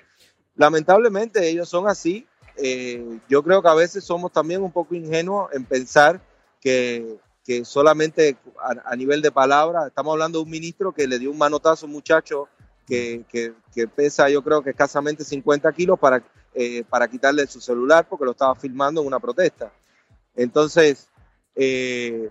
Lamentablemente 0.56 1.48
ellos 1.48 1.68
son 1.68 1.88
así. 1.88 2.26
Eh, 2.56 3.18
yo 3.28 3.42
creo 3.42 3.62
que 3.62 3.68
a 3.68 3.74
veces 3.74 4.04
somos 4.04 4.32
también 4.32 4.62
un 4.62 4.72
poco 4.72 4.94
ingenuos 4.94 5.52
en 5.52 5.64
pensar 5.64 6.20
que, 6.60 7.16
que 7.44 7.64
solamente 7.64 8.36
a, 8.84 8.94
nivel 8.94 9.22
de 9.22 9.32
palabra, 9.32 9.88
estamos 9.88 10.12
hablando 10.12 10.38
de 10.38 10.44
un 10.44 10.50
ministro 10.50 10.92
que 10.92 11.08
le 11.08 11.18
dio 11.18 11.30
un 11.30 11.38
manotazo 11.38 11.86
a 11.86 11.88
un 11.88 11.92
muchacho 11.92 12.48
que, 12.86 13.24
que, 13.30 13.88
pesa 13.88 14.28
yo 14.28 14.42
creo 14.42 14.62
que 14.62 14.70
escasamente 14.70 15.24
50 15.24 15.72
kilos 15.72 15.98
para, 15.98 16.22
eh, 16.54 16.84
para 16.88 17.08
quitarle 17.08 17.46
su 17.46 17.60
celular 17.60 18.06
porque 18.08 18.24
lo 18.24 18.32
estaba 18.32 18.54
filmando 18.54 19.00
en 19.00 19.06
una 19.06 19.18
protesta. 19.18 19.72
Entonces, 20.36 21.08
eh, 21.54 22.30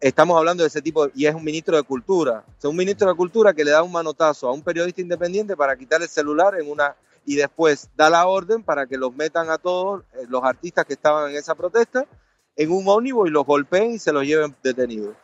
estamos 0.00 0.36
hablando 0.36 0.62
de 0.62 0.68
ese 0.68 0.82
tipo, 0.82 1.08
y 1.14 1.26
es 1.26 1.34
un 1.34 1.44
ministro 1.44 1.76
de 1.76 1.82
cultura, 1.82 2.44
o 2.46 2.60
sea, 2.60 2.70
un 2.70 2.76
ministro 2.76 3.08
de 3.08 3.14
cultura 3.14 3.54
que 3.54 3.64
le 3.64 3.70
da 3.70 3.82
un 3.82 3.92
manotazo 3.92 4.48
a 4.48 4.52
un 4.52 4.62
periodista 4.62 5.00
independiente 5.00 5.56
para 5.56 5.76
quitarle 5.76 6.04
el 6.04 6.10
celular 6.10 6.60
en 6.60 6.70
una 6.70 6.94
y 7.24 7.36
después 7.36 7.88
da 7.96 8.10
la 8.10 8.26
orden 8.26 8.62
para 8.62 8.86
que 8.86 8.96
los 8.96 9.14
metan 9.14 9.50
a 9.50 9.58
todos 9.58 10.02
eh, 10.14 10.26
los 10.28 10.42
artistas 10.42 10.84
que 10.84 10.94
estaban 10.94 11.30
en 11.30 11.36
esa 11.36 11.54
protesta 11.54 12.06
en 12.56 12.70
un 12.70 12.86
ómnibus 12.86 13.28
y 13.28 13.32
los 13.32 13.46
golpeen 13.46 13.92
y 13.92 13.98
se 13.98 14.12
los 14.12 14.24
lleven 14.24 14.54
detenidos. 14.62 15.16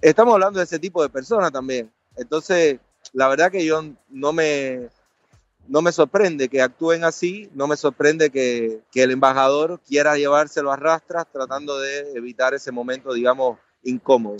Estamos 0.00 0.34
hablando 0.34 0.58
de 0.58 0.64
ese 0.64 0.78
tipo 0.78 1.02
de 1.02 1.08
personas 1.08 1.52
también. 1.52 1.90
Entonces, 2.16 2.78
la 3.12 3.28
verdad 3.28 3.50
que 3.50 3.64
yo 3.64 3.82
no 4.08 4.32
me, 4.32 4.88
no 5.66 5.82
me 5.82 5.92
sorprende 5.92 6.48
que 6.48 6.62
actúen 6.62 7.04
así, 7.04 7.50
no 7.54 7.66
me 7.66 7.76
sorprende 7.76 8.30
que, 8.30 8.80
que 8.90 9.02
el 9.02 9.10
embajador 9.10 9.80
quiera 9.86 10.16
llevárselo 10.16 10.72
a 10.72 10.76
rastras 10.76 11.26
tratando 11.30 11.78
de 11.78 12.12
evitar 12.16 12.54
ese 12.54 12.72
momento, 12.72 13.12
digamos, 13.12 13.58
incómodo. 13.82 14.36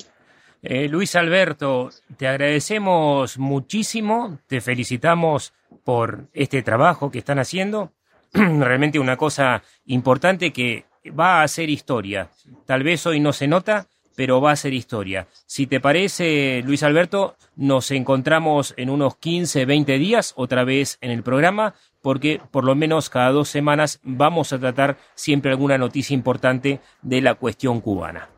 Eh, 0.67 0.89
Luis 0.89 1.15
Alberto, 1.15 1.91
te 2.17 2.27
agradecemos 2.27 3.37
muchísimo, 3.37 4.39
te 4.47 4.63
felicitamos 4.63 5.53
por 5.85 6.29
este 6.33 6.63
trabajo 6.63 7.11
que 7.11 7.19
están 7.19 7.39
haciendo. 7.39 7.93
Realmente 8.33 8.99
una 8.99 9.19
cosa 9.19 9.63
importante 9.85 10.55
que 10.55 10.87
va 11.09 11.41
a 11.41 11.43
hacer 11.43 11.69
historia. 11.69 12.31
Tal 12.65 12.83
vez 12.83 13.05
hoy 13.07 13.21
no 13.21 13.35
se 13.35 13.47
nota, 13.47 13.89
pero 14.17 14.41
va 14.41 14.53
a 14.53 14.57
ser 14.57 14.73
historia. 14.73 15.27
Si 15.45 15.67
te 15.67 15.81
parece, 15.81 16.63
Luis 16.65 16.83
Alberto, 16.83 17.37
nos 17.57 17.91
encontramos 17.91 18.73
en 18.79 18.89
unos 18.89 19.19
15, 19.19 19.67
20 19.67 19.99
días 19.99 20.33
otra 20.35 20.65
vez 20.65 20.97
en 21.03 21.11
el 21.11 21.23
programa, 21.23 21.75
porque 22.01 22.41
por 22.51 22.65
lo 22.65 22.75
menos 22.75 23.11
cada 23.11 23.33
dos 23.33 23.51
semanas 23.51 24.01
vamos 24.03 24.55
a 24.55 24.59
tratar 24.59 24.97
siempre 25.15 25.51
alguna 25.51 25.77
noticia 25.77 26.15
importante 26.15 26.81
de 27.03 27.21
la 27.21 27.35
cuestión 27.35 27.83
cubana. 27.83 28.31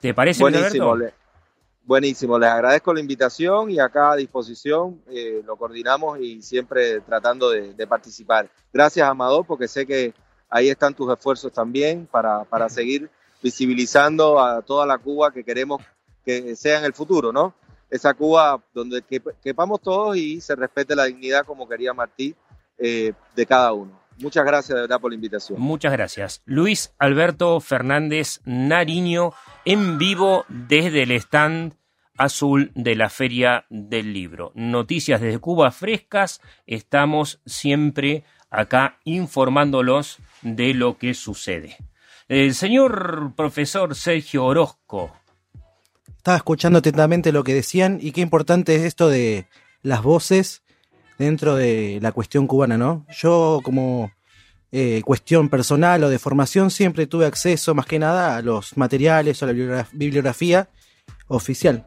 ¿Te 0.00 0.14
parece, 0.14 0.44
Luis 0.44 0.56
Alberto? 0.56 1.21
Buenísimo, 1.84 2.38
les 2.38 2.48
agradezco 2.48 2.94
la 2.94 3.00
invitación 3.00 3.70
y 3.70 3.80
acá 3.80 4.12
a 4.12 4.16
disposición 4.16 5.02
eh, 5.10 5.42
lo 5.44 5.56
coordinamos 5.56 6.20
y 6.20 6.40
siempre 6.40 7.00
tratando 7.00 7.50
de, 7.50 7.74
de 7.74 7.86
participar. 7.88 8.48
Gracias, 8.72 9.08
Amador, 9.08 9.44
porque 9.44 9.66
sé 9.66 9.84
que 9.84 10.14
ahí 10.48 10.68
están 10.68 10.94
tus 10.94 11.12
esfuerzos 11.12 11.52
también 11.52 12.06
para, 12.06 12.44
para 12.44 12.68
seguir 12.68 13.10
visibilizando 13.42 14.38
a 14.38 14.62
toda 14.62 14.86
la 14.86 14.98
Cuba 14.98 15.32
que 15.32 15.42
queremos 15.42 15.82
que 16.24 16.54
sea 16.54 16.78
en 16.78 16.84
el 16.84 16.92
futuro, 16.92 17.32
¿no? 17.32 17.54
Esa 17.90 18.14
Cuba 18.14 18.62
donde 18.72 19.02
quepamos 19.42 19.80
todos 19.80 20.16
y 20.16 20.40
se 20.40 20.54
respete 20.54 20.94
la 20.94 21.04
dignidad 21.04 21.44
como 21.44 21.68
quería 21.68 21.92
Martí 21.92 22.34
eh, 22.78 23.12
de 23.34 23.46
cada 23.46 23.72
uno. 23.72 24.01
Muchas 24.18 24.44
gracias 24.44 24.74
de 24.74 24.82
verdad 24.82 25.00
por 25.00 25.10
la 25.10 25.16
invitación. 25.16 25.60
Muchas 25.60 25.92
gracias. 25.92 26.42
Luis 26.44 26.92
Alberto 26.98 27.60
Fernández 27.60 28.40
Nariño 28.44 29.32
en 29.64 29.98
vivo 29.98 30.44
desde 30.48 31.02
el 31.02 31.12
stand 31.12 31.74
azul 32.16 32.70
de 32.74 32.94
la 32.94 33.08
Feria 33.08 33.64
del 33.70 34.12
Libro. 34.12 34.52
Noticias 34.54 35.20
desde 35.20 35.38
Cuba 35.38 35.70
frescas. 35.70 36.40
Estamos 36.66 37.40
siempre 37.46 38.24
acá 38.50 38.98
informándolos 39.04 40.18
de 40.42 40.74
lo 40.74 40.98
que 40.98 41.14
sucede. 41.14 41.76
El 42.28 42.54
señor 42.54 43.32
profesor 43.36 43.94
Sergio 43.94 44.44
Orozco. 44.44 45.12
Estaba 46.16 46.36
escuchando 46.36 46.78
atentamente 46.78 47.32
lo 47.32 47.42
que 47.42 47.54
decían 47.54 47.98
y 48.00 48.12
qué 48.12 48.20
importante 48.20 48.76
es 48.76 48.82
esto 48.82 49.08
de 49.08 49.46
las 49.82 50.02
voces 50.02 50.62
dentro 51.22 51.54
de 51.54 51.98
la 52.02 52.12
cuestión 52.12 52.46
cubana, 52.46 52.76
¿no? 52.76 53.06
Yo 53.16 53.60
como 53.62 54.10
eh, 54.72 55.02
cuestión 55.04 55.48
personal 55.48 56.02
o 56.04 56.10
de 56.10 56.18
formación 56.18 56.70
siempre 56.70 57.06
tuve 57.06 57.26
acceso 57.26 57.74
más 57.74 57.86
que 57.86 57.98
nada 57.98 58.36
a 58.36 58.42
los 58.42 58.76
materiales 58.76 59.42
o 59.42 59.46
a 59.46 59.52
la 59.52 59.88
bibliografía 59.92 60.68
oficial. 61.28 61.86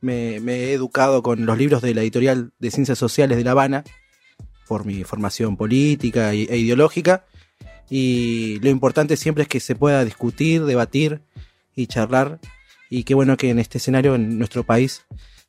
Me, 0.00 0.40
me, 0.40 0.54
he 0.54 0.72
educado 0.72 1.22
con 1.22 1.46
los 1.46 1.58
libros 1.58 1.82
de 1.82 1.94
la 1.94 2.02
editorial 2.02 2.52
de 2.58 2.70
Ciencias 2.70 2.98
Sociales 2.98 3.38
de 3.38 3.44
La 3.44 3.52
Habana 3.52 3.84
por 4.66 4.84
mi 4.84 5.04
formación 5.04 5.56
política 5.56 6.32
e 6.32 6.56
ideológica 6.56 7.24
y 7.90 8.58
lo 8.60 8.70
importante 8.70 9.16
siempre 9.16 9.42
es 9.42 9.48
que 9.48 9.60
se 9.60 9.74
pueda 9.74 10.04
discutir, 10.04 10.64
debatir 10.64 11.20
y 11.74 11.86
charlar 11.86 12.38
y 12.90 13.04
qué 13.04 13.14
bueno 13.14 13.36
que 13.36 13.50
en 13.50 13.58
este 13.58 13.78
escenario 13.78 14.14
en 14.14 14.38
nuestro 14.38 14.64
país 14.64 15.04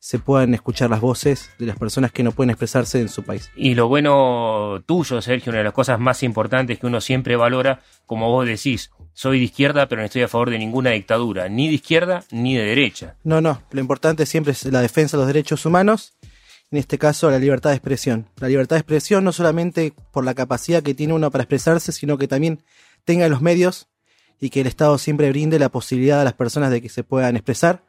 se 0.05 0.19
puedan 0.19 0.53
escuchar 0.53 0.91
las 0.91 1.01
voces 1.01 1.49
de 1.57 1.65
las 1.65 1.79
personas 1.79 2.11
que 2.11 2.21
no 2.21 2.31
pueden 2.31 2.51
expresarse 2.51 3.01
en 3.01 3.09
su 3.09 3.23
país. 3.23 3.49
Y 3.55 3.73
lo 3.73 3.87
bueno 3.87 4.83
tuyo, 4.85 5.19
Sergio, 5.19 5.49
una 5.49 5.57
de 5.57 5.63
las 5.63 5.73
cosas 5.73 5.99
más 5.99 6.21
importantes 6.21 6.77
que 6.77 6.85
uno 6.85 7.01
siempre 7.01 7.35
valora, 7.35 7.81
como 8.05 8.29
vos 8.29 8.45
decís, 8.45 8.91
soy 9.13 9.39
de 9.39 9.45
izquierda, 9.45 9.87
pero 9.87 10.01
no 10.01 10.05
estoy 10.05 10.21
a 10.21 10.27
favor 10.27 10.51
de 10.51 10.59
ninguna 10.59 10.91
dictadura, 10.91 11.49
ni 11.49 11.69
de 11.69 11.73
izquierda 11.73 12.23
ni 12.29 12.55
de 12.55 12.65
derecha. 12.65 13.15
No, 13.23 13.41
no, 13.41 13.63
lo 13.71 13.81
importante 13.81 14.27
siempre 14.27 14.51
es 14.51 14.63
la 14.65 14.81
defensa 14.81 15.17
de 15.17 15.21
los 15.21 15.27
derechos 15.27 15.65
humanos 15.65 16.13
en 16.69 16.77
este 16.77 16.99
caso 16.99 17.31
la 17.31 17.39
libertad 17.39 17.71
de 17.71 17.77
expresión. 17.77 18.29
La 18.37 18.47
libertad 18.47 18.75
de 18.75 18.81
expresión 18.81 19.23
no 19.23 19.31
solamente 19.31 19.91
por 20.11 20.23
la 20.23 20.35
capacidad 20.35 20.83
que 20.83 20.93
tiene 20.93 21.13
uno 21.13 21.31
para 21.31 21.45
expresarse, 21.45 21.91
sino 21.91 22.19
que 22.19 22.27
también 22.27 22.61
tenga 23.05 23.27
los 23.27 23.41
medios 23.41 23.87
y 24.39 24.51
que 24.51 24.61
el 24.61 24.67
Estado 24.67 24.99
siempre 24.99 25.29
brinde 25.29 25.57
la 25.57 25.69
posibilidad 25.69 26.21
a 26.21 26.25
las 26.25 26.33
personas 26.33 26.69
de 26.69 26.83
que 26.83 26.89
se 26.89 27.03
puedan 27.03 27.37
expresar 27.37 27.83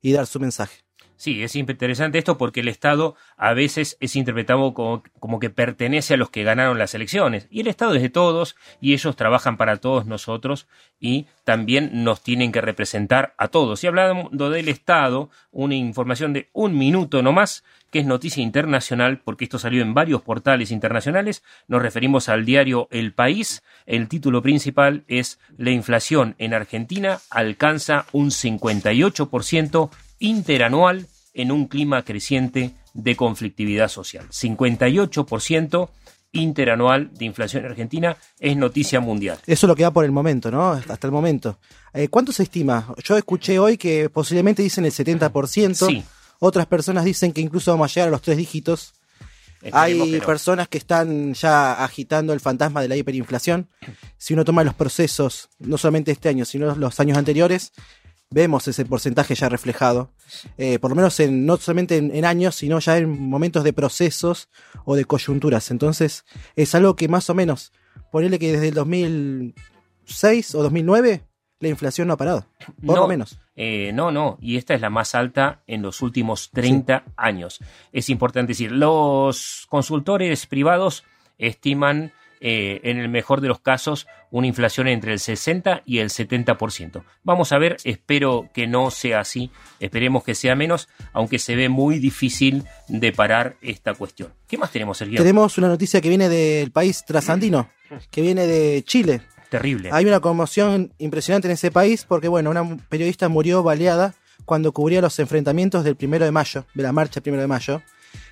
y 0.00 0.12
dar 0.12 0.28
su 0.28 0.38
mensaje. 0.38 0.87
Sí, 1.18 1.42
es 1.42 1.56
interesante 1.56 2.16
esto 2.16 2.38
porque 2.38 2.60
el 2.60 2.68
Estado 2.68 3.16
a 3.36 3.52
veces 3.52 3.96
es 3.98 4.14
interpretado 4.14 4.72
como, 4.72 5.02
como, 5.18 5.40
que 5.40 5.50
pertenece 5.50 6.14
a 6.14 6.16
los 6.16 6.30
que 6.30 6.44
ganaron 6.44 6.78
las 6.78 6.94
elecciones. 6.94 7.48
Y 7.50 7.60
el 7.60 7.66
Estado 7.66 7.96
es 7.96 8.02
de 8.02 8.08
todos 8.08 8.54
y 8.80 8.92
ellos 8.92 9.16
trabajan 9.16 9.56
para 9.56 9.78
todos 9.78 10.06
nosotros 10.06 10.68
y 11.00 11.26
también 11.42 12.04
nos 12.04 12.22
tienen 12.22 12.52
que 12.52 12.60
representar 12.60 13.34
a 13.36 13.48
todos. 13.48 13.82
Y 13.82 13.88
hablando 13.88 14.48
del 14.48 14.68
Estado, 14.68 15.28
una 15.50 15.74
información 15.74 16.32
de 16.32 16.50
un 16.52 16.78
minuto 16.78 17.20
nomás, 17.20 17.64
que 17.90 17.98
es 17.98 18.06
noticia 18.06 18.40
internacional 18.40 19.18
porque 19.18 19.46
esto 19.46 19.58
salió 19.58 19.82
en 19.82 19.94
varios 19.94 20.22
portales 20.22 20.70
internacionales. 20.70 21.42
Nos 21.66 21.82
referimos 21.82 22.28
al 22.28 22.44
diario 22.44 22.86
El 22.92 23.12
País. 23.12 23.64
El 23.86 24.06
título 24.06 24.40
principal 24.40 25.02
es 25.08 25.40
La 25.56 25.72
inflación 25.72 26.36
en 26.38 26.54
Argentina 26.54 27.18
alcanza 27.28 28.06
un 28.12 28.30
58% 28.30 29.90
interanual 30.18 31.06
en 31.34 31.52
un 31.52 31.66
clima 31.66 32.04
creciente 32.04 32.74
de 32.94 33.16
conflictividad 33.16 33.88
social. 33.88 34.26
58% 34.30 35.88
interanual 36.32 37.10
de 37.14 37.24
inflación 37.24 37.64
en 37.64 37.70
Argentina 37.70 38.16
es 38.38 38.56
noticia 38.56 39.00
mundial. 39.00 39.38
Eso 39.46 39.66
es 39.66 39.68
lo 39.68 39.74
que 39.76 39.84
va 39.84 39.90
por 39.92 40.04
el 40.04 40.12
momento, 40.12 40.50
¿no? 40.50 40.72
Hasta 40.72 41.06
el 41.06 41.12
momento. 41.12 41.58
Eh, 41.94 42.08
¿Cuánto 42.08 42.32
se 42.32 42.42
estima? 42.42 42.94
Yo 43.02 43.16
escuché 43.16 43.58
hoy 43.58 43.78
que 43.78 44.10
posiblemente 44.10 44.62
dicen 44.62 44.84
el 44.84 44.92
70%. 44.92 45.74
Sí. 45.86 46.04
Otras 46.40 46.66
personas 46.66 47.04
dicen 47.04 47.32
que 47.32 47.40
incluso 47.40 47.70
vamos 47.72 47.90
a 47.90 47.94
llegar 47.94 48.08
a 48.08 48.12
los 48.12 48.22
tres 48.22 48.36
dígitos. 48.36 48.94
Esperemos 49.62 49.80
Hay 49.80 50.10
que 50.12 50.18
no. 50.18 50.26
personas 50.26 50.68
que 50.68 50.78
están 50.78 51.34
ya 51.34 51.82
agitando 51.82 52.32
el 52.32 52.38
fantasma 52.40 52.80
de 52.80 52.88
la 52.88 52.96
hiperinflación. 52.96 53.68
Si 54.16 54.34
uno 54.34 54.44
toma 54.44 54.62
los 54.62 54.74
procesos, 54.74 55.48
no 55.58 55.78
solamente 55.78 56.12
este 56.12 56.28
año, 56.28 56.44
sino 56.44 56.74
los 56.76 57.00
años 57.00 57.18
anteriores, 57.18 57.72
vemos 58.30 58.68
ese 58.68 58.84
porcentaje 58.84 59.34
ya 59.34 59.48
reflejado. 59.48 60.10
Eh, 60.58 60.78
por 60.78 60.90
lo 60.90 60.96
menos 60.96 61.18
en, 61.20 61.46
no 61.46 61.56
solamente 61.56 61.96
en, 61.96 62.14
en 62.14 62.24
años, 62.24 62.56
sino 62.56 62.78
ya 62.78 62.98
en 62.98 63.08
momentos 63.08 63.64
de 63.64 63.72
procesos 63.72 64.48
o 64.84 64.94
de 64.96 65.04
coyunturas. 65.04 65.70
Entonces, 65.70 66.24
es 66.56 66.74
algo 66.74 66.94
que 66.96 67.08
más 67.08 67.30
o 67.30 67.34
menos, 67.34 67.72
ponerle 68.12 68.38
que 68.38 68.52
desde 68.52 68.68
el 68.68 68.74
2006 68.74 70.54
o 70.54 70.62
2009, 70.62 71.22
la 71.60 71.68
inflación 71.68 72.08
no 72.08 72.14
ha 72.14 72.18
parado. 72.18 72.46
Por 72.84 72.94
No, 72.96 73.02
lo 73.02 73.08
menos. 73.08 73.38
eh, 73.56 73.90
no, 73.92 74.12
no, 74.12 74.38
y 74.40 74.56
esta 74.58 74.74
es 74.74 74.80
la 74.80 74.90
más 74.90 75.14
alta 75.14 75.62
en 75.66 75.82
los 75.82 76.02
últimos 76.02 76.50
30 76.52 77.04
años. 77.16 77.58
Es 77.92 78.08
importante 78.10 78.50
decir, 78.52 78.70
los 78.72 79.66
consultores 79.68 80.46
privados 80.46 81.04
estiman 81.38 82.12
eh, 82.40 82.80
en 82.84 82.98
el 82.98 83.08
mejor 83.08 83.40
de 83.40 83.48
los 83.48 83.60
casos 83.60 84.06
una 84.30 84.46
inflación 84.46 84.88
entre 84.88 85.12
el 85.12 85.18
60 85.18 85.82
y 85.84 85.98
el 85.98 86.10
70%. 86.10 87.02
Vamos 87.22 87.52
a 87.52 87.58
ver, 87.58 87.76
espero 87.84 88.48
que 88.52 88.66
no 88.66 88.90
sea 88.90 89.20
así, 89.20 89.50
esperemos 89.80 90.24
que 90.24 90.34
sea 90.34 90.54
menos, 90.54 90.88
aunque 91.12 91.38
se 91.38 91.56
ve 91.56 91.68
muy 91.68 91.98
difícil 91.98 92.64
de 92.88 93.12
parar 93.12 93.56
esta 93.62 93.94
cuestión. 93.94 94.32
¿Qué 94.46 94.58
más 94.58 94.70
tenemos, 94.70 94.98
Sergio? 94.98 95.18
Tenemos 95.18 95.58
una 95.58 95.68
noticia 95.68 96.00
que 96.00 96.08
viene 96.08 96.28
del 96.28 96.70
país 96.70 97.04
trasandino, 97.04 97.68
que 98.10 98.22
viene 98.22 98.46
de 98.46 98.82
Chile. 98.84 99.22
Terrible. 99.50 99.88
Hay 99.92 100.04
una 100.04 100.20
conmoción 100.20 100.92
impresionante 100.98 101.48
en 101.48 101.52
ese 101.52 101.70
país 101.70 102.04
porque, 102.06 102.28
bueno, 102.28 102.50
una 102.50 102.76
periodista 102.88 103.28
murió 103.28 103.62
baleada 103.62 104.14
cuando 104.44 104.72
cubría 104.72 105.00
los 105.00 105.18
enfrentamientos 105.18 105.84
del 105.84 105.96
primero 105.96 106.24
de 106.24 106.32
mayo, 106.32 106.66
de 106.74 106.82
la 106.82 106.92
marcha 106.92 107.20
primero 107.20 107.40
de 107.40 107.48
mayo. 107.48 107.82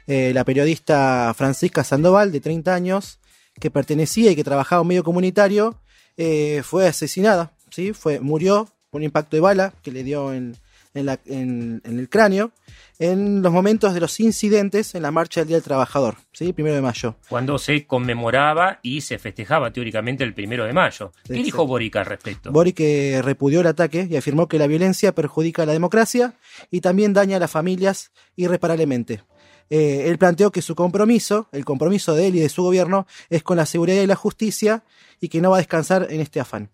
Eh, 0.07 0.33
la 0.35 0.45
periodista 0.45 1.35
Francisca 1.37 1.85
Sandoval, 1.85 2.33
de 2.33 2.41
30 2.41 2.75
años, 2.75 3.19
que 3.61 3.71
pertenecía 3.71 4.31
y 4.31 4.37
que 4.37 4.45
trabajaba 4.45 4.81
en 4.81 4.83
un 4.83 4.89
medio 4.89 5.05
comunitario, 5.05 5.81
eh, 6.17 6.63
fue 6.65 6.87
asesinada, 6.89 7.53
¿sí? 7.71 7.93
Fue, 7.93 8.21
murió 8.21 8.69
por 8.91 9.01
un 9.01 9.05
impacto 9.05 9.37
de 9.37 9.41
bala 9.41 9.73
que 9.83 9.91
le 9.93 10.03
dio 10.05 10.33
en, 10.33 10.57
en 10.95 11.07
la- 11.07 11.21
en- 11.27 11.83
en 11.85 11.99
el 11.99 12.09
cráneo 12.09 12.53
en 12.99 13.43
los 13.43 13.53
momentos 13.53 13.93
de 13.93 14.01
los 14.01 14.19
incidentes 14.21 14.95
en 14.95 15.03
la 15.03 15.11
marcha 15.11 15.41
del 15.43 15.49
Día 15.49 15.57
del 15.59 15.65
Trabajador, 15.65 16.17
¿sí? 16.33 16.55
Primero 16.55 16.75
de 16.75 16.81
mayo. 16.81 17.17
Cuando 17.29 17.59
se 17.59 17.87
conmemoraba 17.87 18.79
y 18.83 19.03
se 19.03 19.19
festejaba 19.19 19.71
teóricamente 19.71 20.25
el 20.25 20.33
primero 20.33 20.65
de 20.65 20.73
mayo. 20.73 21.13
¿Qué 21.17 21.35
Exacto. 21.35 21.45
dijo 21.45 21.67
Boric 21.67 21.97
al 21.97 22.07
respecto? 22.07 22.51
Boric 22.53 22.81
eh, 22.81 23.21
repudió 23.23 23.61
el 23.61 23.67
ataque 23.67 24.07
y 24.11 24.17
afirmó 24.17 24.49
que 24.49 24.59
la 24.59 24.67
violencia 24.67 25.13
perjudica 25.15 25.65
a 25.65 25.67
la 25.67 25.73
democracia 25.75 26.33
y 26.71 26.81
también 26.81 27.13
daña 27.13 27.37
a 27.37 27.41
las 27.41 27.51
familias 27.51 28.13
irreparablemente. 28.37 29.23
Eh, 29.70 30.04
él 30.08 30.18
planteó 30.18 30.50
que 30.50 30.62
su 30.62 30.75
compromiso, 30.75 31.49
el 31.52 31.64
compromiso 31.64 32.14
de 32.14 32.28
él 32.28 32.37
y 32.37 32.40
de 32.40 32.49
su 32.49 32.62
gobierno, 32.62 33.06
es 33.30 33.42
con 33.42 33.56
la 33.56 33.66
seguridad 33.66 34.02
y 34.02 34.06
la 34.06 34.16
justicia 34.16 34.85
y 35.20 35.28
que 35.28 35.40
no 35.40 35.50
va 35.50 35.56
a 35.56 35.58
descansar 35.58 36.06
en 36.11 36.20
este 36.20 36.40
afán. 36.40 36.70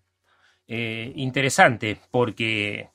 Eh, 0.67 1.11
interesante, 1.15 1.99
porque 2.11 2.89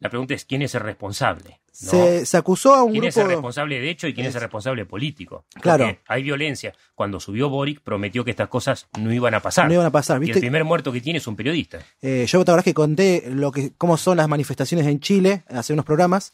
la 0.00 0.08
pregunta 0.10 0.34
es 0.34 0.44
quién 0.44 0.62
es 0.62 0.74
el 0.74 0.82
responsable. 0.82 1.60
¿no? 1.82 1.90
Se, 1.90 2.24
se 2.24 2.36
acusó 2.36 2.74
a 2.74 2.82
un 2.82 2.92
¿Quién 2.92 3.04
es 3.04 3.16
el 3.16 3.26
responsable 3.26 3.78
de 3.78 3.90
hecho 3.90 4.06
y 4.08 4.14
quién 4.14 4.26
es 4.26 4.34
el 4.34 4.40
responsable 4.40 4.86
político? 4.86 5.44
Claro. 5.60 5.86
Porque 5.86 6.00
hay 6.06 6.22
violencia. 6.22 6.72
Cuando 6.94 7.20
subió 7.20 7.48
Boric 7.50 7.80
prometió 7.80 8.24
que 8.24 8.30
estas 8.30 8.48
cosas 8.48 8.88
no 8.98 9.12
iban 9.12 9.34
a 9.34 9.40
pasar. 9.40 9.66
No 9.66 9.74
iban 9.74 9.86
a 9.86 9.92
pasar, 9.92 10.22
Y 10.24 10.30
el 10.30 10.40
primer 10.40 10.64
muerto 10.64 10.92
que 10.92 11.00
tiene 11.00 11.18
es 11.18 11.26
un 11.26 11.36
periodista. 11.36 11.78
Eh, 12.00 12.24
yo 12.28 12.38
la 12.38 12.44
verdad 12.44 12.64
que 12.64 12.74
conté 12.74 13.24
lo 13.30 13.52
que, 13.52 13.72
cómo 13.76 13.96
son 13.96 14.16
las 14.16 14.28
manifestaciones 14.28 14.86
en 14.86 15.00
Chile 15.00 15.44
hace 15.48 15.72
unos 15.72 15.84
programas. 15.84 16.32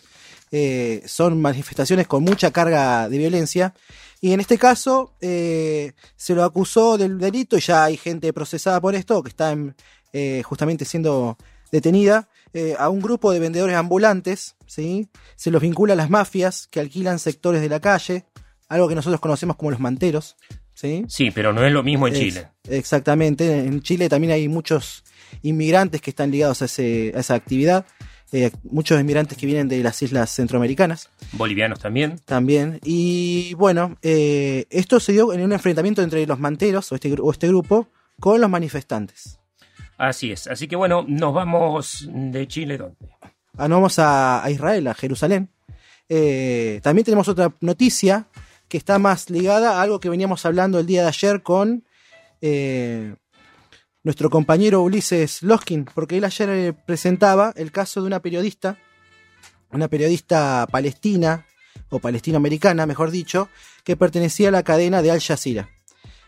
Eh, 0.51 1.03
son 1.07 1.41
manifestaciones 1.41 2.07
con 2.07 2.23
mucha 2.23 2.51
carga 2.51 3.09
de 3.09 3.19
violencia. 3.19 3.75
Y 4.21 4.33
en 4.33 4.41
este 4.41 4.57
caso 4.57 5.15
eh, 5.21 5.95
se 6.15 6.35
lo 6.35 6.45
acusó 6.45 6.97
del 6.97 7.19
delito 7.19 7.57
y 7.57 7.61
ya 7.61 7.85
hay 7.85 7.97
gente 7.97 8.33
procesada 8.33 8.81
por 8.81 8.95
esto 8.95 9.21
que 9.23 9.31
está 9.31 9.51
en, 9.51 9.75
eh, 10.13 10.43
justamente 10.45 10.85
siendo 10.85 11.37
detenida. 11.73 12.29
eh, 12.55 12.75
a 12.79 12.91
un 12.91 13.01
grupo 13.01 13.33
de 13.33 13.39
vendedores 13.41 13.75
ambulantes, 13.75 14.57
¿sí? 14.67 15.09
Se 15.37 15.51
los 15.51 15.63
vincula 15.63 15.95
a 15.95 15.97
las 15.97 16.11
mafias 16.11 16.67
que 16.71 16.81
alquilan 16.81 17.19
sectores 17.19 17.63
de 17.63 17.71
la 17.71 17.81
calle, 17.81 18.27
algo 18.69 18.89
que 18.89 18.95
nosotros 18.95 19.21
conocemos 19.23 19.57
como 19.57 19.71
los 19.71 19.81
manteros, 19.81 20.37
¿sí? 20.75 21.07
Sí, 21.09 21.31
pero 21.31 21.55
no 21.55 21.65
es 21.67 21.73
lo 21.73 21.83
mismo 21.83 22.07
en 22.09 22.13
Es- 22.13 22.19
Chile. 22.21 22.49
Exactamente. 22.69 23.59
En 23.61 23.81
Chile 23.81 24.11
también 24.11 24.35
hay 24.35 24.49
muchos 24.49 25.03
inmigrantes 25.41 26.03
que 26.03 26.11
están 26.11 26.31
ligados 26.31 26.61
a, 26.61 26.67
ese- 26.67 27.13
a 27.17 27.21
esa 27.21 27.35
actividad. 27.35 27.87
Eh, 28.33 28.51
muchos 28.65 29.01
inmigrantes 29.01 29.39
que 29.39 29.47
vienen 29.47 29.69
de 29.69 29.83
las 29.83 30.03
islas 30.03 30.31
centroamericanas 30.31 31.09
Bolivianos 31.33 31.81
también. 31.81 32.19
también. 32.27 32.81
Y 32.85 33.55
bueno, 33.55 33.97
eh, 34.03 34.67
esto 34.69 35.01
se 35.01 35.13
dio 35.13 35.33
en 35.33 35.41
un 35.43 35.53
enfrentamiento 35.55 36.03
entre 36.03 36.27
los 36.27 36.39
manteros 36.39 36.93
o 36.93 36.97
este, 36.97 37.15
o 37.19 37.31
este 37.33 37.49
grupo 37.49 37.89
con 38.21 38.41
los 38.43 38.51
manifestantes. 38.51 39.39
Así 40.03 40.33
es. 40.33 40.49
Así 40.49 40.67
que 40.67 40.75
bueno, 40.75 41.05
nos 41.07 41.33
vamos 41.33 42.09
de 42.11 42.49
Chile. 42.49 42.77
¿Dónde? 42.77 42.97
Ah, 43.57 43.69
nos 43.69 43.77
vamos 43.77 44.01
a, 44.01 44.45
Israel, 44.51 44.89
a 44.89 44.95
Jerusalén. 44.95 45.49
Eh, 46.09 46.81
también 46.83 47.05
tenemos 47.05 47.29
otra 47.29 47.55
noticia 47.61 48.27
que 48.67 48.79
está 48.79 48.99
más 48.99 49.31
ligada 49.31 49.79
a 49.79 49.83
algo 49.83 50.01
que 50.01 50.09
veníamos 50.09 50.45
hablando 50.45 50.81
el 50.81 50.87
día 50.87 51.03
de 51.03 51.09
ayer 51.09 51.45
con 51.45 51.85
eh, 52.41 53.15
nuestro 54.03 54.29
compañero 54.29 54.83
Ulises 54.83 55.45
Loskin, 55.45 55.85
porque 55.85 56.19
él 56.19 56.25
ayer 56.25 56.49
eh, 56.51 56.73
presentaba 56.73 57.53
el 57.55 57.71
caso 57.71 58.01
de 58.01 58.09
una 58.09 58.19
periodista, 58.19 58.79
una 59.71 59.87
periodista 59.87 60.67
palestina, 60.69 61.47
o 61.91 62.01
palestinoamericana, 62.01 62.87
mejor 62.87 63.13
dicho, 63.13 63.49
que 63.85 63.97
pertenecía 63.97 64.49
a 64.49 64.51
la 64.53 64.65
cadena 64.65 65.01
de 65.01 65.13
Al 65.13 65.21
Jazeera. 65.21 65.69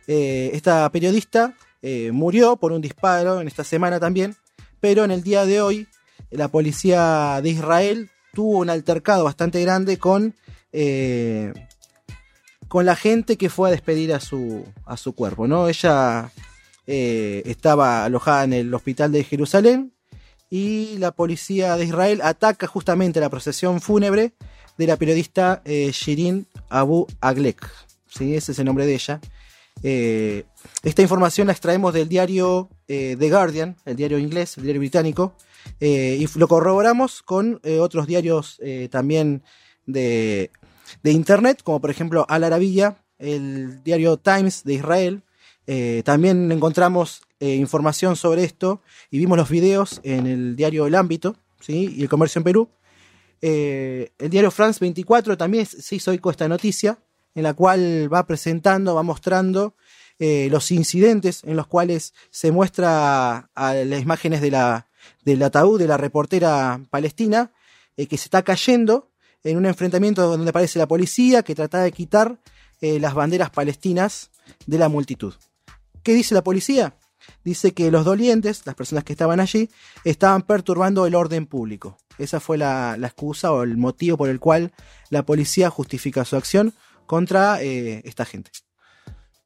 Esta 0.07 0.89
periodista 0.91 1.55
eh, 1.87 2.13
murió 2.13 2.57
por 2.57 2.73
un 2.73 2.81
disparo 2.81 3.43
en 3.43 3.47
esta 3.47 3.63
semana 3.63 4.01
también, 4.01 4.37
pero 4.81 5.05
en 5.05 5.11
el 5.11 5.23
día 5.23 5.45
de 5.45 5.61
hoy 5.61 5.87
la 6.31 6.49
policía 6.49 7.41
de 7.43 7.51
Israel 7.51 8.11
tuvo 8.33 8.61
un 8.61 8.71
altercado 8.71 9.23
bastante 9.23 9.61
grande 9.61 9.99
con, 9.99 10.35
eh, 10.73 11.53
con 12.69 12.87
la 12.87 12.97
gente 12.97 13.37
que 13.37 13.51
fue 13.51 13.69
a 13.69 13.71
despedir 13.71 14.15
a 14.15 14.21
su, 14.21 14.65
a 14.87 14.97
su 14.97 15.15
cuerpo. 15.15 15.47
¿no? 15.47 15.69
Ella 15.69 16.33
eh, 16.87 17.43
estaba 17.45 18.07
alojada 18.07 18.45
en 18.45 18.55
el 18.55 18.73
hospital 18.73 19.13
de 19.13 19.23
Jerusalén 19.23 19.93
y 20.49 20.97
la 20.97 21.13
policía 21.13 21.77
de 21.77 21.85
Israel 21.85 22.23
ataca 22.25 22.67
justamente 22.67 23.21
la 23.21 23.29
procesión 23.29 23.83
fúnebre 23.83 24.33
de 24.79 24.87
la 24.87 24.97
periodista 24.97 25.61
Shirin 25.67 26.47
Abu 26.71 27.07
Aglek. 27.21 27.71
¿sí? 28.09 28.37
Ese 28.37 28.53
es 28.53 28.59
el 28.59 28.65
nombre 28.65 28.87
de 28.87 28.95
ella. 28.95 29.21
Eh, 29.87 30.45
esta 30.83 31.03
información 31.03 31.47
la 31.47 31.53
extraemos 31.53 31.93
del 31.93 32.09
diario 32.09 32.71
eh, 32.89 33.17
The 33.19 33.29
Guardian, 33.29 33.77
el 33.85 33.97
diario 33.97 34.19
inglés, 34.19 34.57
el 34.57 34.65
diario 34.65 34.81
británico, 34.81 35.37
eh, 35.79 36.17
y 36.19 36.39
lo 36.39 36.49
corroboramos 36.49 37.23
con 37.23 37.61
otros 37.81 38.07
diarios 38.07 38.61
también 38.91 39.43
de, 39.87 40.51
internet, 41.05 41.61
como 41.63 41.81
por 41.81 41.91
ejemplo 41.91 42.25
Al 42.29 42.45
Arabiya, 42.45 43.05
el 43.19 43.83
diario 43.83 44.17
Times 44.17 44.65
de 44.65 44.75
Israel. 44.75 45.23
También 46.05 46.51
encontramos 46.53 47.23
información 47.41 48.17
sobre 48.17 48.45
esto 48.45 48.81
y 49.11 49.19
vimos 49.19 49.37
los 49.39 49.49
videos 49.49 50.01
en 50.03 50.27
el 50.27 50.57
diario 50.57 50.87
El 50.87 50.95
Ámbito 50.95 51.37
¿sí? 51.61 51.95
y 51.97 52.03
el 52.03 52.09
Comercio 52.09 52.41
en 52.41 52.45
Perú. 52.45 52.69
El 53.41 54.31
diario 54.31 54.51
France 54.51 54.79
24 54.81 55.37
también 55.39 55.65
se 55.65 55.97
hizo 55.97 56.13
eco 56.13 56.31
esta 56.31 56.49
noticia, 56.49 56.99
en 57.35 57.43
la 57.43 57.55
cual 57.55 58.13
va 58.13 58.27
presentando, 58.27 58.95
va 58.95 59.03
mostrando 59.03 59.75
eh, 60.21 60.49
los 60.51 60.71
incidentes 60.71 61.43
en 61.43 61.57
los 61.57 61.67
cuales 61.67 62.15
se 62.31 62.53
muestra 62.53 63.51
a 63.53 63.75
las 63.75 64.01
imágenes 64.01 64.41
del 64.41 65.43
ataúd 65.43 65.79
de 65.79 65.89
la 65.89 65.97
reportera 65.97 66.81
palestina 66.91 67.51
eh, 67.97 68.07
que 68.07 68.17
se 68.17 68.25
está 68.27 68.43
cayendo 68.43 69.11
en 69.43 69.57
un 69.57 69.67
enfrentamiento 69.67 70.23
donde 70.29 70.51
aparece 70.51 70.79
la 70.79 70.87
policía 70.87 71.43
que 71.43 71.57
trata 71.57 71.83
de 71.83 71.91
quitar 71.91 72.39
eh, 72.81 73.01
las 73.01 73.15
banderas 73.15 73.51
palestinas 73.51 74.31
de 74.67 74.79
la 74.79 74.89
multitud. 74.89 75.35
¿Qué 76.05 76.15
dice 76.15 76.35
la 76.35 76.45
policía? 76.45 76.97
Dice 77.43 77.73
que 77.73 77.91
los 77.91 78.05
dolientes, 78.05 78.65
las 78.67 78.75
personas 78.77 79.03
que 79.03 79.15
estaban 79.15 79.41
allí, 79.41 79.69
estaban 80.05 80.43
perturbando 80.43 81.07
el 81.07 81.15
orden 81.17 81.47
público. 81.47 81.99
Esa 82.19 82.39
fue 82.39 82.57
la 82.57 82.97
excusa 83.01 83.51
o 83.51 83.65
el 83.65 83.77
motivo 83.77 84.17
por 84.17 84.29
el 84.29 84.39
cual 84.39 84.73
la 85.11 85.25
policía 85.25 85.71
justifica 85.71 86.25
su 86.25 86.37
acción 86.37 86.73
contra 87.07 87.63
eh, 87.63 88.03
esta 88.05 88.25
gente. 88.25 88.51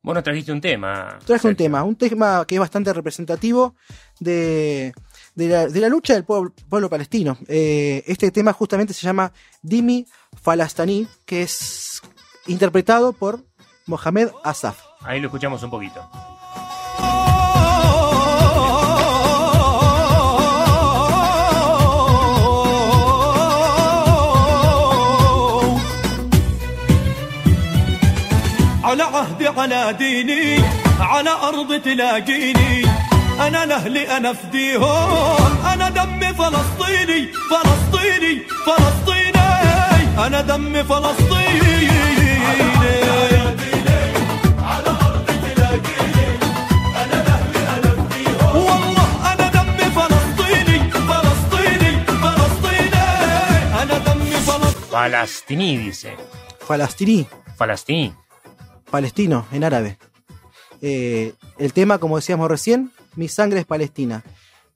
Bueno, 0.01 0.23
trajiste 0.23 0.53
un 0.53 0.61
tema. 0.61 1.18
Traje 1.25 1.49
un 1.49 1.57
tema, 1.57 1.83
un 1.83 1.97
tema 1.97 2.44
que 2.47 2.55
es 2.55 2.61
bastante 2.61 2.92
representativo 2.92 3.75
de, 4.21 4.94
de, 5.35 5.49
la, 5.49 5.66
de 5.66 5.81
la 5.81 5.88
lucha 5.88 6.14
del 6.14 6.25
pueblo, 6.25 6.53
pueblo 6.68 6.88
palestino. 6.88 7.37
Eh, 7.49 8.05
este 8.07 8.31
tema 8.31 8.53
justamente 8.53 8.94
se 8.94 9.07
llama 9.07 9.33
Dimi 9.61 10.07
Falastani, 10.40 11.07
que 11.27 11.42
es 11.42 12.01
interpretado 12.47 13.12
por 13.12 13.44
Mohamed 13.87 14.31
Asaf. 14.44 14.81
Ahí 15.01 15.21
lo 15.21 15.27
escuchamos 15.27 15.62
un 15.62 15.71
poquito. 15.71 16.38
على 28.88 29.03
عهدي 29.03 29.48
على 29.48 29.92
ديني 29.98 30.64
على 31.01 31.31
أرض 31.31 31.81
تلاقيني. 31.81 32.87
أنا 33.40 33.66
لأهلي 33.66 34.16
أنا 34.16 34.33
فديهم 34.33 35.66
أنا 35.72 35.88
دمي 35.88 36.35
فلسطيني 36.35 37.29
فلسطيني 37.51 38.42
فلسطيني. 38.66 39.48
أنا 40.27 40.40
دمي 40.40 40.85
فلسطيني. 40.85 41.88
والله 48.55 49.09
أنا 49.33 49.48
دمي 49.57 49.87
فلسطيني 49.98 50.79
فلسطيني 50.90 51.90
فلسطيني. 52.22 53.05
أنا 53.83 53.98
دمي 53.98 54.37
فلسطيني. 54.48 54.88
Falastini 54.92 55.77
dice. 55.77 56.11
Falastini, 56.68 57.18
Falastini. 57.59 58.28
Palestino 58.90 59.46
en 59.53 59.64
árabe. 59.64 59.98
Eh, 60.81 61.35
el 61.59 61.72
tema, 61.72 61.98
como 61.98 62.16
decíamos 62.16 62.48
recién, 62.51 62.90
Mi 63.16 63.27
sangre 63.29 63.61
es 63.61 63.66
palestina. 63.66 64.22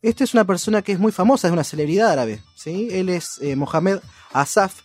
Esta 0.02 0.24
es 0.24 0.34
una 0.34 0.44
persona 0.44 0.82
que 0.82 0.90
es 0.92 0.98
muy 0.98 1.12
famosa, 1.12 1.46
es 1.46 1.52
una 1.52 1.62
celebridad 1.62 2.10
árabe. 2.10 2.40
¿sí? 2.56 2.88
Él 2.90 3.08
es 3.08 3.38
eh, 3.40 3.54
Mohamed 3.54 3.98
Asaf, 4.32 4.80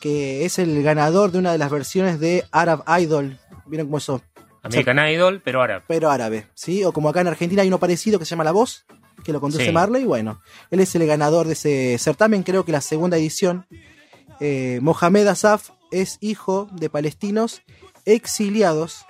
que 0.00 0.44
es 0.44 0.58
el 0.58 0.82
ganador 0.82 1.30
de 1.30 1.38
una 1.38 1.52
de 1.52 1.58
las 1.58 1.70
versiones 1.70 2.18
de 2.18 2.44
Arab 2.50 2.82
Idol. 3.00 3.38
¿Vieron 3.66 3.86
cómo 3.86 3.98
eso? 3.98 4.20
American 4.64 4.98
Idol, 5.08 5.40
pero 5.44 5.62
árabe. 5.62 5.84
Pero 5.86 6.10
árabe, 6.10 6.46
¿sí? 6.54 6.82
O 6.82 6.92
como 6.92 7.08
acá 7.08 7.20
en 7.20 7.28
Argentina 7.28 7.62
hay 7.62 7.68
uno 7.68 7.78
parecido 7.78 8.18
que 8.18 8.24
se 8.24 8.30
llama 8.30 8.42
La 8.44 8.52
Voz, 8.52 8.84
que 9.24 9.32
lo 9.32 9.40
conduce 9.40 9.66
Sí. 9.66 9.72
Marley. 9.72 10.04
Bueno, 10.04 10.40
él 10.72 10.80
es 10.80 10.92
el 10.96 11.06
ganador 11.06 11.46
de 11.46 11.52
ese 11.52 11.96
certamen, 11.98 12.42
creo 12.42 12.64
que 12.64 12.72
la 12.72 12.80
segunda 12.80 13.16
edición. 13.16 13.66
Eh, 14.40 14.80
Mohamed 14.82 15.28
Asaf 15.28 15.70
es 15.92 16.18
hijo 16.20 16.68
de 16.72 16.90
palestinos 16.90 17.62
exiliados, 18.04 19.04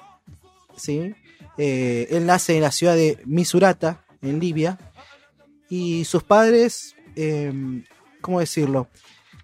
¿sí? 0.76 1.14
Eh, 1.58 2.08
él 2.10 2.26
nace 2.26 2.54
en 2.56 2.62
la 2.62 2.70
ciudad 2.72 2.94
de 2.96 3.18
Misurata, 3.26 4.04
en 4.22 4.38
Libia, 4.40 4.78
y 5.68 6.04
sus 6.04 6.22
padres, 6.22 6.94
eh, 7.16 7.52
¿cómo 8.20 8.40
decirlo? 8.40 8.88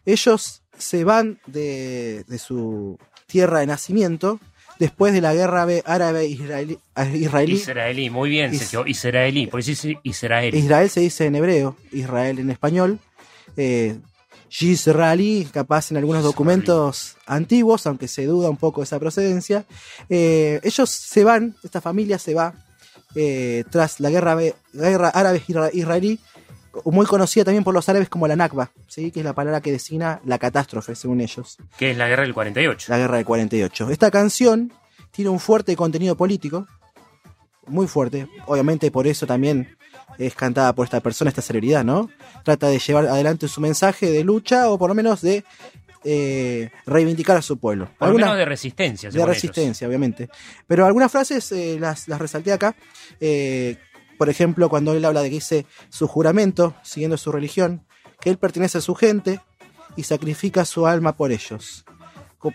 Ellos 0.06 0.62
se 0.76 1.04
van 1.04 1.40
de, 1.46 2.24
de 2.28 2.38
su 2.38 2.98
tierra 3.26 3.61
de 3.61 3.66
nacimiento 3.66 4.40
después 4.78 5.12
de 5.12 5.20
la 5.20 5.34
guerra 5.34 5.64
árabe- 5.64 5.82
árabe-israelí. 5.84 6.78
israelí. 7.14 7.52
Israelí, 7.54 8.11
muy 8.11 8.30
bien, 8.30 8.54
Is- 8.54 8.61
Sergio. 8.61 8.87
Israelí, 8.87 9.46
por 9.48 9.61
eso 9.61 9.70
dice 9.72 9.98
Israelí. 10.02 10.56
Israel 10.58 10.88
se 10.88 11.00
dice 11.00 11.26
en 11.26 11.34
hebreo, 11.34 11.76
Israel 11.92 12.38
en 12.38 12.50
español. 12.50 13.00
Eh, 13.56 13.98
Yisraeli, 14.50 15.48
capaz 15.52 15.90
en 15.90 15.96
algunos 15.98 16.22
documentos 16.24 17.16
antiguos, 17.26 17.87
aunque 17.87 18.08
se 18.08 18.26
duda 18.26 18.50
un 18.50 18.56
poco 18.56 18.80
de 18.80 18.84
esa 18.84 18.98
procedencia. 18.98 19.64
Eh, 20.08 20.61
ellos 20.62 20.90
se 20.90 21.24
van, 21.24 21.54
esta 21.62 21.80
familia 21.80 22.18
se 22.18 22.34
va 22.34 22.54
eh, 23.14 23.64
tras 23.70 24.00
la 24.00 24.11
guerra, 24.11 24.37
guerra 24.72 25.08
árabe-israelí, 25.08 26.18
muy 26.84 27.06
conocida 27.06 27.44
también 27.44 27.64
por 27.64 27.74
los 27.74 27.88
árabes 27.88 28.08
como 28.08 28.28
la 28.28 28.37
Nakba, 28.37 28.70
¿sí? 28.87 29.11
que 29.11 29.20
es 29.20 29.24
la 29.24 29.32
palabra 29.32 29.61
que 29.61 29.72
designa 29.72 30.20
la 30.24 30.38
catástrofe, 30.38 30.94
según 30.94 31.20
ellos 31.20 31.56
Que 31.76 31.90
es 31.90 31.96
la 31.96 32.08
guerra 32.08 32.22
del 32.22 32.34
48. 32.34 32.87
la 32.92 32.98
guerra 32.98 33.16
del 33.16 33.24
48. 33.24 33.90
Esta 33.90 34.11
canción 34.11 34.72
tiene 35.11 35.30
un 35.30 35.40
fuerte 35.40 35.74
contenido 35.76 36.16
político, 36.16 36.66
muy 37.68 37.87
fuerte. 37.87 38.28
Obviamente 38.46 38.90
por 38.90 39.07
eso 39.07 39.26
también 39.26 39.76
es 40.18 40.35
cantada 40.35 40.74
por 40.74 40.85
esta 40.85 41.00
persona, 41.00 41.28
esta 41.31 41.42
celebridad, 41.42 41.85
¿no? 41.85 42.11
Trata 42.44 42.68
de 42.68 42.78
llevar 42.78 43.07
adelante 43.07 43.46
su 43.48 43.61
mensaje 43.61 44.11
de 44.11 44.24
lucha 44.24 44.70
o 44.70 44.78
por 44.78 44.88
lo 44.88 44.94
menos 44.94 45.20
de 45.22 45.44
eh, 46.04 46.70
reivindicar 46.87 47.37
a 47.37 47.42
su 47.42 47.59
pueblo. 47.59 47.88
Por 47.98 48.09
Algunas- 48.09 48.26
menos 48.28 48.38
de 48.38 48.44
resistencia. 48.44 49.11
de 49.11 49.16
ellos. 49.16 49.28
resistencia, 49.28 49.87
obviamente. 49.87 50.28
Pero 50.66 50.87
algunas 50.87 51.11
frases 51.12 51.50
eh, 51.52 51.76
las, 51.81 52.09
las 52.09 52.20
resalté 52.20 52.52
acá. 52.52 52.74
Eh, 53.20 53.76
por 54.16 54.28
ejemplo, 54.28 54.68
cuando 54.68 54.92
él 54.94 55.04
habla 55.04 55.22
de 55.22 55.28
que 55.28 55.35
dice 55.37 55.66
su 55.90 56.09
juramento, 56.09 56.74
siguiendo 56.83 57.16
su 57.16 57.31
religión, 57.31 57.85
que 58.20 58.31
él 58.31 58.38
pertenece 58.38 58.78
a 58.78 58.81
su 58.81 58.94
gente 58.96 59.40
y 59.96 60.02
sacrifica 60.04 60.64
su 60.64 60.87
alma 60.87 61.14
por 61.16 61.31
ellos. 61.31 61.85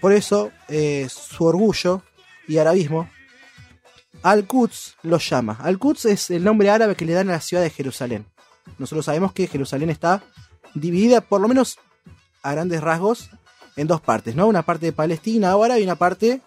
Por 0.01 0.11
eso, 0.13 0.51
su 1.09 1.45
orgullo 1.45 2.01
y 2.47 2.57
arabismo, 2.57 3.09
Al-Quds 4.23 4.95
los 5.03 5.29
llama. 5.29 5.57
Al-Quds 5.61 6.05
es 6.05 6.31
el 6.31 6.43
nombre 6.43 6.69
árabe 6.69 6.95
que 6.95 7.05
le 7.05 7.13
dan 7.13 7.29
a 7.29 7.33
la 7.33 7.41
ciudad 7.41 7.61
de 7.63 7.69
Jerusalén. 7.69 8.25
Nosotros 8.79 9.05
sabemos 9.05 9.33
que 9.33 9.47
Jerusalén 9.47 9.89
está 9.89 10.23
dividida, 10.73 11.21
por 11.21 11.41
lo 11.41 11.47
menos 11.47 11.77
a 12.41 12.53
grandes 12.53 12.81
rasgos, 12.81 13.29
en 13.75 13.87
dos 13.87 14.01
partes, 14.01 14.35
¿no? 14.35 14.47
Una 14.47 14.61
parte 14.63 14.85
de 14.87 14.91
Palestina 14.93 15.51
ahora 15.51 15.79
y 15.79 15.83
una 15.83 15.95
parte 15.95 16.41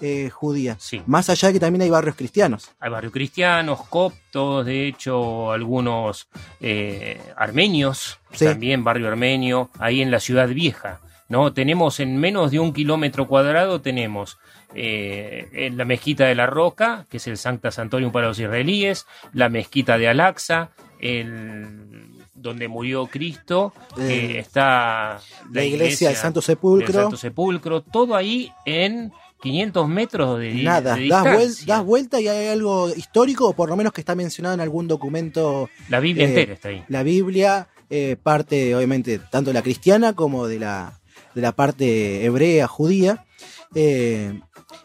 eh, 0.00 0.30
judía. 0.30 0.76
Sí. 0.78 1.02
Más 1.06 1.28
allá 1.28 1.48
de 1.48 1.54
que 1.54 1.60
también 1.60 1.82
hay 1.82 1.90
barrios 1.90 2.16
cristianos. 2.16 2.70
Hay 2.80 2.90
barrios 2.90 3.12
cristianos, 3.12 3.82
coptos, 3.88 4.64
de 4.64 4.86
hecho, 4.88 5.52
algunos 5.52 6.28
eh, 6.60 7.20
armenios, 7.36 8.18
Sí. 8.32 8.44
también 8.46 8.84
barrio 8.84 9.08
armenio, 9.08 9.70
ahí 9.78 10.00
en 10.00 10.10
la 10.10 10.20
ciudad 10.20 10.48
vieja. 10.48 11.00
¿no? 11.28 11.52
Tenemos 11.52 12.00
en 12.00 12.16
menos 12.16 12.50
de 12.50 12.58
un 12.60 12.72
kilómetro 12.72 13.26
cuadrado, 13.28 13.80
tenemos 13.80 14.38
eh, 14.74 15.48
en 15.52 15.76
la 15.76 15.84
mezquita 15.84 16.26
de 16.26 16.34
la 16.34 16.46
Roca, 16.46 17.06
que 17.10 17.16
es 17.16 17.26
el 17.26 17.36
Sancta 17.36 17.70
Santorium 17.70 18.12
para 18.12 18.28
los 18.28 18.38
israelíes, 18.38 19.06
la 19.32 19.48
mezquita 19.48 19.98
de 19.98 20.08
Al-Aqsa, 20.08 20.70
el, 21.00 22.06
donde 22.34 22.68
murió 22.68 23.06
Cristo, 23.06 23.72
Eh, 23.98 24.38
está 24.38 25.20
la 25.52 25.64
iglesia 25.64 26.08
del 26.08 26.16
Santo 26.16 26.40
Sepulcro. 26.40 26.86
del 26.86 27.02
Santo 27.02 27.16
Sepulcro, 27.16 27.82
todo 27.82 28.14
ahí 28.16 28.50
en 28.64 29.12
500 29.42 29.88
metros 29.88 30.38
de, 30.38 30.54
Nada, 30.54 30.96
de 30.96 31.08
das, 31.08 31.24
vuel- 31.24 31.64
das 31.66 31.84
vuelta 31.84 32.20
y 32.20 32.28
hay 32.28 32.48
algo 32.48 32.88
histórico, 32.94 33.48
o 33.48 33.52
por 33.54 33.68
lo 33.70 33.76
menos 33.76 33.92
que 33.92 34.00
está 34.02 34.14
mencionado 34.14 34.54
en 34.54 34.60
algún 34.60 34.86
documento. 34.86 35.68
La 35.88 36.00
Biblia 36.00 36.26
eh, 36.26 36.28
entera 36.28 36.52
está 36.54 36.68
ahí. 36.68 36.84
La 36.88 37.02
Biblia, 37.02 37.68
eh, 37.88 38.16
parte 38.22 38.74
obviamente 38.74 39.18
tanto 39.18 39.50
de 39.50 39.54
la 39.54 39.62
cristiana 39.62 40.12
como 40.14 40.46
de 40.46 40.58
la, 40.60 41.00
de 41.34 41.40
la 41.42 41.52
parte 41.52 42.24
hebrea, 42.24 42.66
judía. 42.68 43.24
Eh, 43.74 44.40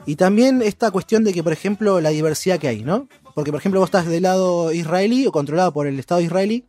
y 0.06 0.16
también 0.16 0.62
esta 0.62 0.92
cuestión 0.92 1.24
de 1.24 1.34
que, 1.34 1.44
por 1.44 1.54
ejemplo, 1.54 2.02
la 2.02 2.10
diversidad 2.10 2.60
que 2.60 2.68
hay, 2.68 2.84
¿no? 2.84 3.08
Porque, 3.34 3.52
por 3.52 3.60
ejemplo, 3.60 3.80
vos 3.80 3.88
estás 3.88 4.06
del 4.08 4.24
lado 4.24 4.72
israelí 4.72 5.26
o 5.28 5.32
controlado 5.32 5.74
por 5.74 5.88
el 5.88 6.00
Estado 6.00 6.22
israelí 6.22 6.68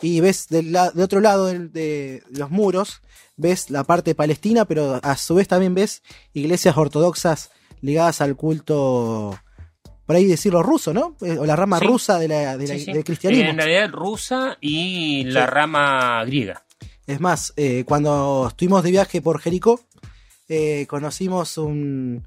y 0.00 0.20
ves 0.20 0.46
del, 0.48 0.72
la- 0.72 0.90
de 0.90 1.02
otro 1.02 1.20
lado 1.20 1.46
del- 1.46 1.72
de 1.72 2.22
los 2.30 2.50
muros, 2.50 3.02
ves 3.36 3.70
la 3.70 3.84
parte 3.84 4.14
palestina, 4.14 4.64
pero 4.64 4.98
a 5.02 5.16
su 5.16 5.34
vez 5.34 5.48
también 5.48 5.74
ves 5.74 6.02
iglesias 6.32 6.76
ortodoxas 6.76 7.50
ligadas 7.82 8.20
al 8.20 8.36
culto, 8.36 9.38
por 10.06 10.16
ahí 10.16 10.24
decirlo 10.26 10.62
ruso, 10.62 10.92
¿no? 10.94 11.16
Eh, 11.22 11.38
O 11.38 11.44
la 11.46 11.56
rama 11.56 11.78
Sí. 11.78 11.86
rusa 11.86 12.18
de 12.18 12.28
la- 12.28 12.56
de 12.56 12.66
la- 12.68 12.74
Sí, 12.74 12.84
sí. 12.86 12.92
del 12.92 13.04
cristianismo. 13.04 13.50
En 13.50 13.56
realidad 13.58 13.90
rusa 13.90 14.56
y 14.60 15.24
la 15.24 15.46
rama 15.46 16.24
griega. 16.24 16.64
Es 17.06 17.20
más, 17.20 17.52
eh, 17.56 17.84
cuando 17.86 18.46
estuvimos 18.48 18.82
de 18.84 18.90
viaje 18.92 19.20
por 19.20 19.40
Jericó, 19.40 19.80
eh, 20.50 20.86
conocimos 20.88 21.56
un, 21.58 22.26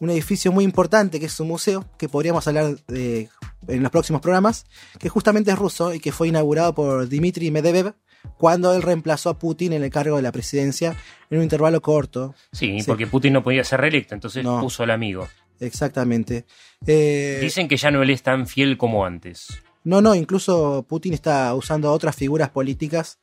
un 0.00 0.10
edificio 0.10 0.50
muy 0.52 0.64
importante 0.64 1.18
que 1.20 1.26
es 1.26 1.40
un 1.40 1.48
museo, 1.48 1.84
que 1.96 2.08
podríamos 2.08 2.46
hablar 2.48 2.76
de- 2.88 3.28
en 3.68 3.82
los 3.82 3.90
próximos 3.92 4.20
programas, 4.20 4.66
que 4.98 5.08
justamente 5.08 5.50
es 5.52 5.58
ruso 5.58 5.94
y 5.94 6.00
que 6.00 6.12
fue 6.12 6.28
inaugurado 6.28 6.74
por 6.74 7.08
Dmitry 7.08 7.50
Medvedev 7.50 7.94
cuando 8.38 8.74
él 8.74 8.82
reemplazó 8.82 9.30
a 9.30 9.38
Putin 9.38 9.72
en 9.72 9.84
el 9.84 9.90
cargo 9.90 10.16
de 10.16 10.22
la 10.22 10.32
presidencia 10.32 10.96
en 11.30 11.38
un 11.38 11.44
intervalo 11.44 11.80
corto. 11.80 12.34
Sí, 12.52 12.80
Sí. 12.80 12.86
porque 12.86 13.06
Putin 13.06 13.32
no 13.32 13.42
podía 13.44 13.62
ser 13.64 13.80
reelecto, 13.80 14.14
entonces 14.14 14.42
No. 14.44 14.60
puso 14.60 14.82
al 14.82 14.90
amigo. 14.90 15.28
Exactamente. 15.60 16.44
Eh, 16.86 17.38
Dicen 17.40 17.68
que 17.68 17.76
ya 17.76 17.90
no 17.90 18.02
él 18.02 18.10
es 18.10 18.22
tan 18.22 18.46
fiel 18.46 18.76
como 18.76 19.04
antes. 19.06 19.46
No, 19.84 20.00
no, 20.02 20.14
incluso 20.16 20.84
Putin 20.88 21.14
está 21.14 21.54
usando 21.54 21.92
otras 21.92 22.16
figuras 22.16 22.50
políticas 22.50 23.20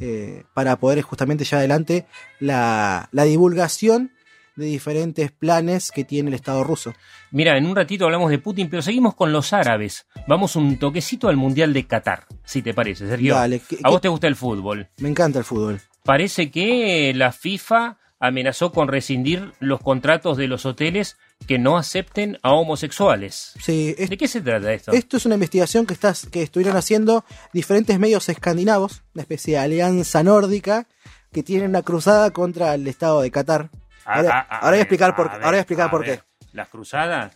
eh, 0.00 0.44
para 0.54 0.76
poder 0.76 1.02
justamente 1.02 1.44
llevar 1.44 1.58
adelante 1.60 2.06
la, 2.40 3.08
la 3.12 3.24
divulgación 3.24 4.12
de 4.56 4.66
diferentes 4.66 5.30
planes 5.32 5.90
que 5.92 6.04
tiene 6.04 6.30
el 6.30 6.34
Estado 6.34 6.64
ruso. 6.64 6.94
Mira, 7.30 7.58
en 7.58 7.66
un 7.66 7.76
ratito 7.76 8.06
hablamos 8.06 8.30
de 8.30 8.38
Putin, 8.38 8.70
pero 8.70 8.80
seguimos 8.80 9.14
con 9.14 9.30
los 9.30 9.52
árabes. 9.52 10.06
Vamos 10.26 10.56
un 10.56 10.78
toquecito 10.78 11.28
al 11.28 11.36
Mundial 11.36 11.74
de 11.74 11.86
Qatar, 11.86 12.24
si 12.44 12.62
te 12.62 12.72
parece, 12.72 13.06
Sergio. 13.06 13.34
Dale, 13.34 13.60
¿qué- 13.60 13.76
¿A 13.82 13.90
vos 13.90 14.00
te 14.00 14.08
gusta 14.08 14.26
el 14.28 14.36
fútbol? 14.36 14.88
Me 14.98 15.10
encanta 15.10 15.38
el 15.40 15.44
fútbol. 15.44 15.80
Parece 16.04 16.50
que 16.50 17.12
la 17.14 17.32
FIFA 17.32 17.98
amenazó 18.18 18.72
con 18.72 18.88
rescindir 18.88 19.52
los 19.60 19.80
contratos 19.80 20.38
de 20.38 20.48
los 20.48 20.64
hoteles 20.64 21.18
que 21.46 21.58
no 21.58 21.76
acepten 21.76 22.38
a 22.42 22.52
homosexuales. 22.52 23.52
Sí, 23.62 23.94
es- 23.98 24.10
¿De 24.10 24.16
qué 24.16 24.28
se 24.28 24.40
trata 24.40 24.72
esto? 24.72 24.92
esto 24.92 25.16
es 25.16 25.26
una 25.26 25.34
investigación 25.36 25.86
que, 25.86 25.94
estás, 25.94 26.26
que 26.26 26.42
estuvieron 26.42 26.76
haciendo 26.76 27.24
diferentes 27.52 27.98
medios 27.98 28.28
escandinavos, 28.28 29.02
una 29.14 29.22
especie 29.22 29.54
de 29.54 29.60
alianza 29.60 30.22
nórdica, 30.22 30.86
que 31.32 31.42
tienen 31.42 31.70
una 31.70 31.82
cruzada 31.82 32.30
contra 32.30 32.74
el 32.74 32.86
Estado 32.88 33.20
de 33.20 33.30
Qatar. 33.30 33.70
Ahora, 34.04 34.30
Ah, 34.32 34.46
ah, 34.50 34.56
ahora 34.58 34.70
voy 34.70 34.78
a 34.78 34.82
explicar 34.82 35.16
por, 35.16 35.26
ver, 35.26 35.34
ahora 35.36 35.48
voy 35.48 35.56
a 35.56 35.60
explicar 35.60 35.90
por 35.90 36.04
ver, 36.06 36.18
qué. 36.20 36.46
Las 36.52 36.68
cruzadas 36.68 37.32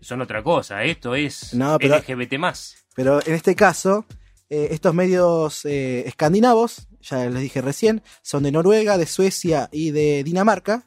son 0.00 0.20
otra 0.20 0.42
cosa. 0.42 0.82
Esto 0.84 1.14
es 1.14 1.54
No, 1.54 1.78
pero- 1.78 1.96
LGBT 1.96 2.38
más. 2.38 2.76
Pero 2.94 3.20
en 3.26 3.34
este 3.34 3.54
caso, 3.54 4.04
eh, 4.50 4.68
estos 4.70 4.94
medios 4.94 5.64
eh, 5.64 6.04
escandinavos, 6.06 6.88
ya 7.00 7.24
les 7.30 7.40
dije 7.42 7.62
recién, 7.62 8.02
son 8.22 8.42
de 8.42 8.52
Noruega, 8.52 8.98
de 8.98 9.06
Suecia 9.06 9.68
y 9.72 9.90
de 9.90 10.22
Dinamarca. 10.24 10.86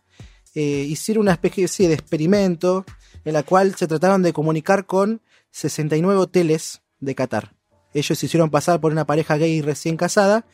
Eh, 0.55 0.85
hicieron 0.89 1.23
una 1.23 1.33
especie 1.33 1.87
de 1.87 1.93
experimento 1.93 2.85
en 3.23 3.33
la 3.33 3.43
cual 3.43 3.75
se 3.75 3.87
trataron 3.87 4.23
de 4.23 4.33
comunicar 4.33 4.85
con 4.85 5.21
69 5.51 6.19
hoteles 6.19 6.81
de 6.99 7.15
Qatar. 7.15 7.53
Ellos 7.93 8.17
se 8.17 8.25
hicieron 8.25 8.49
pasar 8.49 8.81
por 8.81 8.91
una 8.91 9.05
pareja 9.05 9.37
gay 9.37 9.61
recién 9.61 9.95
casada 9.97 10.45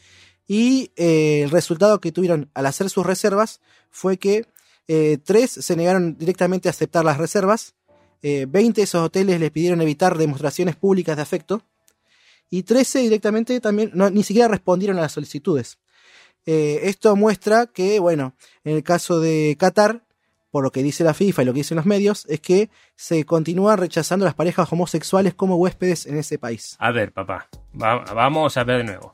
y 0.48 0.92
eh, 0.96 1.42
el 1.44 1.50
resultado 1.50 2.00
que 2.00 2.12
tuvieron 2.12 2.50
al 2.54 2.66
hacer 2.66 2.90
sus 2.90 3.06
reservas 3.06 3.62
fue 3.90 4.18
que 4.18 4.46
eh, 4.88 5.18
tres 5.24 5.52
se 5.52 5.76
negaron 5.76 6.18
directamente 6.18 6.70
a 6.70 6.72
aceptar 6.72 7.06
las 7.06 7.18
reservas, 7.18 7.76
eh, 8.22 8.46
20 8.48 8.82
de 8.82 8.84
esos 8.84 9.04
hoteles 9.04 9.40
les 9.40 9.50
pidieron 9.50 9.82
evitar 9.82 10.18
demostraciones 10.18 10.76
públicas 10.76 11.16
de 11.16 11.24
afecto 11.24 11.64
y 12.50 12.64
13 12.64 13.00
directamente 13.00 13.60
también 13.60 13.92
ni 13.94 14.24
siquiera 14.24 14.48
respondieron 14.48 14.98
a 14.98 15.02
las 15.02 15.14
solicitudes. 15.14 15.80
Eh, 16.46 16.82
esto 16.84 17.16
muestra 17.16 17.68
que, 17.68 18.00
bueno, 18.00 18.34
en 18.64 18.76
el 18.76 18.84
caso 18.84 19.20
de 19.20 19.56
Qatar, 19.60 20.04
por 20.50 20.64
lo 20.64 20.72
que 20.72 20.84
dice 20.84 21.04
la 21.04 21.14
FIFA 21.14 21.44
y 21.44 21.46
lo 21.46 21.54
que 21.54 21.60
dicen 21.60 21.78
los 21.78 21.86
medios, 21.86 22.26
es 22.28 22.40
que 22.42 22.70
se 22.96 23.24
continúan 23.26 23.78
rechazando 23.78 24.26
las 24.26 24.34
parejas 24.34 24.72
homosexuales 24.72 25.34
como 25.34 25.56
huéspedes 25.56 26.06
en 26.06 26.18
ese 26.18 26.38
país. 26.38 26.76
A 26.80 26.92
ver, 26.92 27.14
papá, 27.14 27.48
va- 27.82 28.04
vamos 28.14 28.58
a 28.58 28.64
ver 28.64 28.80
de 28.80 28.84
nuevo. 28.86 29.12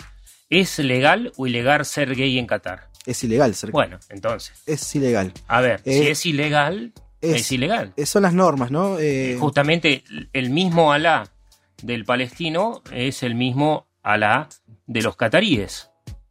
¿Es 0.50 0.80
legal 0.80 1.32
o 1.38 1.46
ilegal 1.46 1.86
ser 1.86 2.16
gay 2.16 2.40
en 2.40 2.48
Qatar? 2.48 2.88
Es 3.06 3.24
ilegal 3.24 3.54
ser 3.56 3.72
Bueno, 3.72 4.00
entonces, 4.10 4.54
Es 4.66 4.96
ilegal. 4.96 5.32
a 5.48 5.62
ver, 5.62 5.82
si 5.84 5.90
Eh, 5.92 6.12
es 6.12 6.26
ilegal, 6.26 6.94
es, 7.22 7.42
es- 7.42 7.52
ilegal. 7.52 7.94
Son 8.06 8.24
las 8.24 8.34
normas, 8.34 8.72
¿no? 8.72 8.98
Eh, 9.00 9.36
Justamente 9.40 10.04
el 10.34 10.50
mismo 10.50 10.92
Alá 10.92 11.30
del 11.84 12.04
palestino 12.06 12.82
es 12.92 13.22
el 13.24 13.36
mismo 13.36 13.86
Alá 14.02 14.48
de 14.88 15.02
los 15.02 15.16
cataríes, 15.18 15.90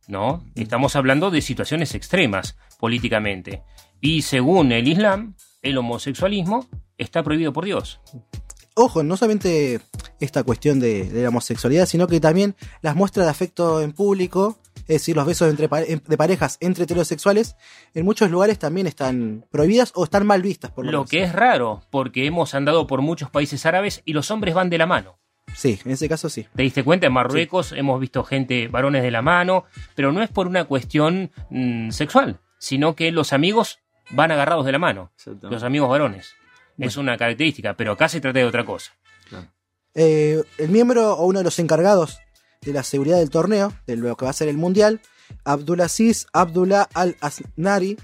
¿no? 0.08 0.44
Estamos 0.54 0.96
hablando 0.96 1.30
de 1.30 1.40
situaciones 1.40 1.94
extremas 1.94 2.56
políticamente. 2.78 3.62
Y 4.00 4.22
según 4.22 4.72
el 4.72 4.86
Islam, 4.88 5.34
el 5.62 5.78
homosexualismo 5.78 6.66
está 6.98 7.22
prohibido 7.22 7.52
por 7.52 7.64
Dios. 7.64 8.00
ojo, 8.74 9.02
no 9.02 9.16
solamente 9.16 9.80
esta 10.20 10.44
cuestión 10.44 10.80
de, 10.80 11.04
de 11.04 11.22
la 11.22 11.28
homosexualidad, 11.30 11.86
sino 11.86 12.06
que 12.06 12.20
también 12.20 12.54
las 12.82 12.94
muestras 12.94 13.26
de 13.26 13.30
afecto 13.30 13.80
en 13.80 13.92
público, 13.92 14.58
es 14.80 14.86
decir, 15.00 15.16
los 15.16 15.26
besos 15.26 15.48
entre 15.50 15.66
de 15.68 16.16
parejas 16.16 16.58
entre 16.60 16.84
heterosexuales, 16.84 17.56
en 17.94 18.04
muchos 18.04 18.30
lugares 18.30 18.58
también 18.58 18.86
están 18.86 19.44
prohibidas 19.50 19.92
o 19.94 20.04
están 20.04 20.26
mal 20.26 20.42
vistas, 20.42 20.70
por 20.70 20.84
lo, 20.84 20.92
Lo 20.92 20.98
menos. 20.98 21.10
que 21.10 21.22
es 21.22 21.32
raro, 21.32 21.82
porque 21.90 22.26
hemos 22.26 22.54
andado 22.54 22.86
por 22.86 23.02
muchos 23.02 23.30
países 23.30 23.64
árabes 23.66 24.02
y 24.04 24.12
los 24.12 24.30
hombres 24.30 24.54
van 24.54 24.70
de 24.70 24.78
la 24.78 24.86
mano. 24.86 25.18
Sí, 25.56 25.80
en 25.86 25.92
ese 25.92 26.06
caso 26.06 26.28
sí. 26.28 26.46
¿Te 26.54 26.62
diste 26.62 26.84
cuenta? 26.84 27.06
En 27.06 27.14
Marruecos 27.14 27.72
hemos 27.72 27.98
visto 27.98 28.22
gente, 28.22 28.68
varones 28.68 29.02
de 29.02 29.10
la 29.10 29.22
mano, 29.22 29.64
pero 29.94 30.12
no 30.12 30.22
es 30.22 30.28
por 30.28 30.46
una 30.46 30.64
cuestión 30.64 31.30
mm, 31.48 31.90
sexual, 31.90 32.40
sino 32.58 32.94
que 32.94 33.10
los 33.10 33.32
amigos 33.32 33.78
van 34.10 34.30
agarrados 34.30 34.66
de 34.66 34.72
la 34.72 34.78
mano, 34.78 35.12
los 35.42 35.62
amigos 35.62 35.88
varones. 35.88 36.34
Es 36.78 36.98
una 36.98 37.16
característica, 37.16 37.74
pero 37.74 37.92
acá 37.92 38.06
se 38.08 38.20
trata 38.20 38.38
de 38.38 38.44
otra 38.44 38.66
cosa. 38.66 38.92
Eh, 39.94 40.42
el 40.58 40.68
miembro 40.68 41.14
o 41.14 41.24
uno 41.24 41.38
de 41.38 41.44
los 41.44 41.58
encargados 41.58 42.18
de 42.60 42.74
la 42.74 42.82
seguridad 42.82 43.16
del 43.16 43.30
torneo, 43.30 43.72
de 43.86 43.96
lo 43.96 44.14
que 44.14 44.26
va 44.26 44.30
a 44.30 44.34
ser 44.34 44.48
el 44.48 44.58
Mundial, 44.58 45.00
Abdulaziz 45.42 46.26
Abdullah 46.34 46.86
Al-Asnari, 46.92 47.96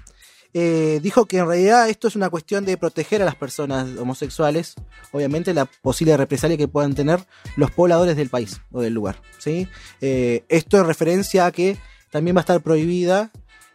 eh, 0.53 0.99
dijo 1.01 1.25
que 1.25 1.39
en 1.39 1.47
realidad 1.47 1.89
esto 1.89 2.07
es 2.07 2.15
una 2.15 2.29
cuestión 2.29 2.63
de 2.63 2.77
proteger 2.77 3.21
a 3.21 3.25
las 3.25 3.35
personas 3.35 3.97
homosexuales, 3.97 4.75
obviamente 5.11 5.53
la 5.53 5.65
posible 5.65 6.15
represalia 6.15 6.57
que 6.57 6.67
puedan 6.67 6.93
tener 6.93 7.19
los 7.55 7.71
pobladores 7.71 8.15
del 8.15 8.29
país 8.29 8.61
o 8.71 8.81
del 8.81 8.93
lugar. 8.93 9.17
¿sí? 9.39 9.67
Eh, 10.01 10.43
esto 10.49 10.77
en 10.77 10.85
referencia 10.85 11.47
a 11.47 11.51
que 11.51 11.77
también 12.11 12.35
va 12.35 12.41
a 12.41 12.43
estar 12.43 12.61
prohibida 12.61 13.31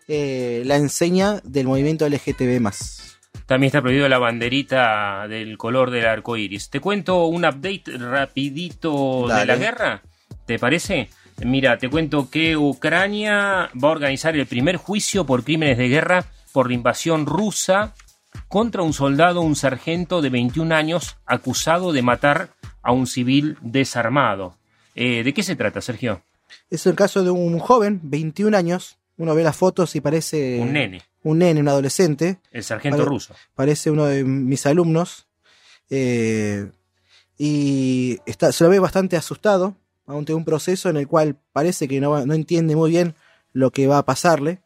eh, 0.07 0.63
la 0.67 0.77
enseña 0.77 1.41
del 1.43 1.67
movimiento 1.67 2.09
LGTB. 2.09 2.61
También 3.47 3.69
está 3.69 3.83
prohibido 3.83 4.09
la 4.09 4.19
banderita 4.19 5.27
del 5.27 5.59
color 5.59 5.91
del 5.91 6.07
arco 6.07 6.37
iris. 6.37 6.71
Te 6.71 6.81
cuento 6.81 7.27
un 7.27 7.45
update 7.45 7.85
rapidito 7.99 9.27
de 9.27 9.47
la 9.47 9.57
guerra. 9.57 10.03
¿Te 10.47 10.59
parece? 10.59 11.09
Mira, 11.45 11.79
te 11.79 11.89
cuento 11.89 12.31
que 12.31 12.57
Ucrania 12.57 13.71
va 13.83 13.89
a 13.89 13.93
organizar 13.93 14.37
el 14.37 14.47
primer 14.47 14.77
juicio 14.77 15.25
por 15.25 15.45
crímenes 15.45 15.79
de 15.79 15.89
guerra 15.89 16.27
por 16.53 16.69
la 16.69 16.75
invasión 16.75 17.27
rusa 17.27 17.95
contra 18.49 18.83
un 18.83 18.93
soldado, 18.93 19.41
un 19.41 19.57
sargento 19.57 20.21
de 20.23 20.31
21 20.31 20.75
años, 20.75 21.17
acusado 21.27 21.93
de 21.93 22.03
matar 22.03 22.51
a 22.83 22.93
un 22.93 23.07
civil 23.07 23.57
desarmado. 23.61 24.57
Eh, 24.95 25.23
¿De 25.25 25.33
qué 25.35 25.43
se 25.43 25.57
trata, 25.57 25.81
Sergio? 25.81 26.23
Es 26.71 26.87
el 26.87 26.95
caso 26.95 27.23
de 27.25 27.31
un 27.31 27.59
joven, 27.59 28.01
21 28.05 28.57
años, 28.57 28.97
uno 29.17 29.35
ve 29.35 29.43
las 29.43 29.57
fotos 29.57 29.95
y 29.97 30.01
parece... 30.01 30.59
Un 30.61 30.73
nene. 30.73 31.03
Un 31.25 31.39
nene, 31.39 31.61
un 31.61 31.69
adolescente. 31.69 32.39
El 32.53 32.63
sargento 32.65 32.99
Pare- 32.99 33.09
ruso. 33.09 33.35
Parece 33.55 33.91
uno 33.91 34.05
de 34.07 34.25
mis 34.25 34.65
alumnos. 34.67 35.27
eh, 35.91 36.71
y 37.37 38.19
está, 38.27 38.51
se 38.53 38.65
lo 38.65 38.71
ve 38.71 38.79
bastante 38.81 39.17
asustado 39.17 39.77
ante 40.07 40.35
un 40.35 40.45
proceso 40.45 40.89
en 40.89 40.97
el 40.97 41.07
cual 41.07 41.37
parece 41.53 41.87
que 41.87 42.01
no, 42.01 42.25
no 42.27 42.35
entiende 42.35 42.75
muy 42.75 42.91
bien 42.91 43.15
lo 43.53 43.71
que 43.71 43.87
va 43.87 43.99
a 43.99 44.05
pasarle. 44.05 44.61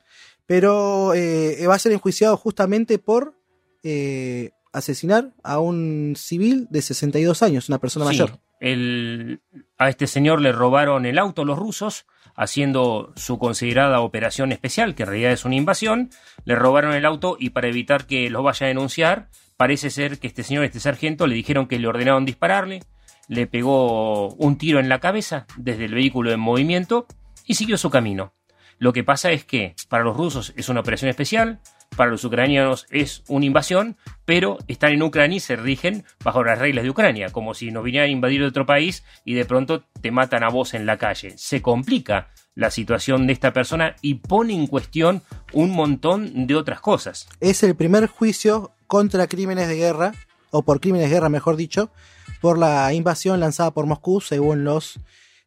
Pero 0.53 1.15
eh, 1.15 1.67
va 1.67 1.77
a 1.77 1.79
ser 1.79 1.93
enjuiciado 1.93 2.37
justamente 2.37 2.99
por 2.99 3.39
eh, 3.83 4.51
asesinar 4.75 5.33
a 5.43 5.61
un 5.61 6.13
civil 6.15 6.67
de 6.69 6.83
62 6.83 7.43
años, 7.43 7.71
una 7.71 7.79
persona 7.79 8.05
Sí, 8.05 8.11
mayor. 8.19 8.39
el- 8.61 9.41
a 9.79 9.89
este 9.89 10.07
señor 10.07 10.43
le 10.43 10.53
robaron 10.53 11.07
el 11.07 11.19
auto 11.19 11.47
los 11.47 11.59
rusos, 11.59 12.05
haciendo 12.37 13.15
su 13.17 13.39
considerada 13.39 14.01
operación 14.01 14.53
especial, 14.53 14.95
que 14.95 15.05
en 15.05 15.09
realidad 15.09 15.33
es 15.33 15.47
una 15.47 15.57
invasión. 15.57 16.11
Le 16.45 16.55
robaron 16.55 16.93
el 16.93 17.07
auto 17.07 17.39
y 17.41 17.49
para 17.51 17.69
evitar 17.69 18.07
que 18.07 18.29
lo 18.29 18.43
vaya 18.43 18.67
a 18.67 18.69
denunciar, 18.69 19.31
parece 19.57 19.89
ser 19.89 20.19
que 20.19 20.27
este 20.27 20.43
señor, 20.43 20.65
este 20.65 20.81
sargento, 20.81 21.27
le 21.27 21.35
dijeron 21.35 21.67
que 21.67 21.79
le 21.79 21.89
ordenaron 21.89 22.27
dispararle, 22.27 22.83
le 23.27 23.47
pegó 23.47 24.29
un 24.35 24.59
tiro 24.59 24.81
en 24.81 24.91
la 24.91 25.01
cabeza 25.01 25.47
desde 25.57 25.87
el 25.87 25.95
vehículo 25.95 26.31
en 26.31 26.41
movimiento 26.41 27.07
y 27.47 27.55
siguió 27.55 27.79
su 27.79 27.89
camino. 27.89 28.35
Lo 28.83 28.93
que 28.93 29.05
pasa 29.05 29.31
es 29.31 29.45
que 29.45 29.77
para 29.89 30.03
los 30.03 30.17
rusos 30.17 30.53
es 30.57 30.69
una 30.69 30.81
operación 30.81 31.09
especial, 31.09 31.61
para 31.97 32.11
los 32.11 32.25
ucranianos 32.25 32.89
es 32.91 33.23
una 33.29 33.45
invasión, 33.47 33.97
pero 34.25 34.59
están 34.67 34.91
en 34.91 35.05
Ucrania 35.05 35.37
y 35.37 35.39
se 35.39 35.55
rigen 35.55 36.05
bajo 36.25 36.43
las 36.43 36.59
reglas 36.59 36.83
de 36.83 36.91
Ucrania, 36.91 37.29
como 37.31 37.55
si 37.55 37.71
nos 37.71 37.85
vinieran 37.85 38.09
a 38.09 38.13
invadir 38.13 38.43
otro 38.43 38.67
país 38.67 39.05
y 39.25 39.35
de 39.35 39.45
pronto 39.45 39.85
te 40.01 40.11
matan 40.11 40.43
a 40.43 40.49
vos 40.49 40.75
en 40.75 40.85
la 40.85 40.99
calle. 40.99 41.39
Se 41.39 41.63
complica 41.63 42.31
la 42.57 42.73
situación 42.73 43.29
de 43.29 43.35
esta 43.35 43.53
persona 43.53 43.95
y 44.03 44.15
pone 44.15 44.53
en 44.53 44.67
cuestión 44.67 45.23
un 45.53 45.71
montón 45.71 46.49
de 46.49 46.57
otras 46.57 46.81
cosas. 46.81 47.29
Es 47.39 47.63
el 47.63 47.77
primer 47.77 48.09
juicio 48.09 48.73
contra 48.89 49.29
crímenes 49.29 49.69
de 49.69 49.77
guerra, 49.77 50.13
o 50.51 50.65
por 50.65 50.81
crímenes 50.81 51.09
de 51.09 51.15
guerra, 51.15 51.29
mejor 51.29 51.55
dicho, 51.55 51.93
por 52.41 52.59
la 52.59 52.93
invasión 52.93 53.39
lanzada 53.39 53.71
por 53.71 53.87
Moscú, 53.87 54.21
según 54.21 54.65
los 54.65 54.99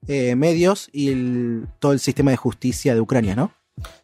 eh, 0.07 0.35
medios 0.35 0.89
y 0.93 1.11
el- 1.11 1.67
todo 1.79 1.91
el 1.93 1.99
sistema 1.99 2.31
de 2.31 2.37
justicia 2.37 2.93
de 2.93 3.01
Ucrania, 3.01 3.35
¿no? 3.35 3.51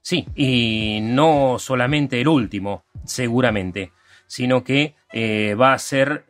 Sí, 0.01 0.27
y 0.35 0.99
no 1.01 1.57
solamente 1.59 2.19
el 2.19 2.27
último, 2.27 2.83
seguramente, 3.05 3.91
sino 4.27 4.63
que 4.63 4.95
eh, 5.13 5.55
va 5.55 5.73
a 5.73 5.79
ser, 5.79 6.25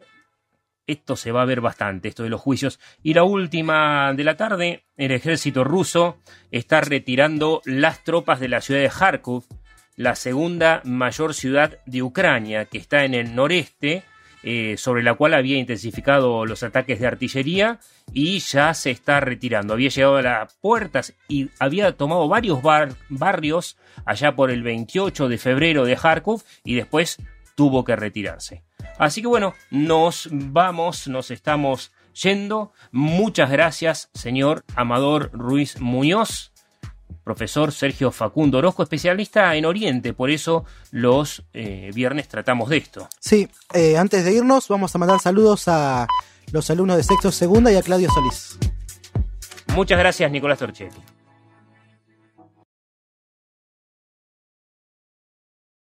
esto 0.88 1.16
se 1.16 1.32
va 1.32 1.42
a 1.42 1.46
ver 1.46 1.62
bastante, 1.62 2.08
esto 2.10 2.24
de 2.24 2.30
los 2.30 2.42
juicios. 2.42 2.80
Y 3.02 3.14
la 3.14 3.24
última 3.24 4.14
de 4.14 4.24
la 4.24 4.38
tarde, 4.38 4.84
el 4.98 5.12
ejército 5.12 5.64
ruso 5.64 6.18
está 6.52 6.82
retirando 6.82 7.62
las 7.66 8.04
tropas 8.04 8.40
de 8.40 8.50
la 8.50 8.62
ciudad 8.62 8.82
de 8.82 8.90
Kharkov, 8.90 9.44
la 9.96 10.16
segunda 10.16 10.82
mayor 10.84 11.34
ciudad 11.34 11.78
de 11.86 12.02
Ucrania, 12.02 12.66
que 12.66 12.78
está 12.78 13.04
en 13.06 13.14
el 13.14 13.36
noreste, 13.36 14.04
eh, 14.44 14.76
sobre 14.78 15.04
la 15.04 15.14
cual 15.14 15.34
había 15.34 15.58
intensificado 15.58 16.46
los 16.46 16.64
ataques 16.64 17.00
de 17.00 17.08
artillería 17.08 17.80
y 18.14 18.40
ya 18.40 18.74
se 18.74 18.92
está 18.92 19.20
retirando. 19.20 19.74
Había 19.74 19.90
llegado 19.90 20.18
a 20.18 20.22
las 20.22 20.54
puertas 20.56 21.14
y 21.28 21.50
había 21.60 21.92
tomado 21.96 22.28
varios 22.28 22.62
bar- 22.62 22.94
barrios 23.10 23.78
allá 24.06 24.36
por 24.36 24.52
el 24.52 24.64
28 24.64 25.30
de 25.30 25.38
febrero 25.38 25.86
de 25.86 25.96
Kharkov 25.96 26.42
y 26.64 26.76
después 26.76 27.18
tuvo 27.56 27.84
que 27.84 27.96
retirarse. 27.96 28.64
Así 28.98 29.22
que 29.22 29.28
bueno, 29.28 29.54
nos 29.70 30.28
vamos, 30.32 31.08
nos 31.08 31.32
estamos 31.32 31.92
yendo. 32.22 32.74
Muchas 32.92 33.50
gracias, 33.52 34.10
señor 34.14 34.64
Amador 34.76 35.30
Ruiz 35.34 35.80
Muñoz 35.80 36.51
profesor 37.24 37.72
Sergio 37.72 38.12
Facundo 38.12 38.58
Orozco, 38.58 38.84
especialista 38.84 39.56
en 39.56 39.66
Oriente, 39.66 40.14
por 40.14 40.30
eso 40.30 40.66
los 40.92 41.44
eh, 41.54 41.92
viernes 41.94 42.28
tratamos 42.28 42.70
de 42.70 42.78
esto. 42.78 43.08
Sí, 43.20 43.48
eh, 43.74 43.98
antes 43.98 44.26
de 44.26 44.34
irnos, 44.34 44.68
vamos 44.68 44.94
a 44.96 44.98
mandar 44.98 45.20
saludos 45.20 45.68
a 45.68 46.08
los 46.52 46.70
alumnos 46.70 46.98
de 46.98 47.04
sexto 47.04 47.32
segunda 47.32 47.72
y 47.72 47.76
a 47.76 47.82
Claudio 47.82 48.10
Solís. 48.12 48.58
Muchas 49.76 49.98
gracias, 50.00 50.32
Nicolás 50.32 50.60
Torchetti. 50.60 50.98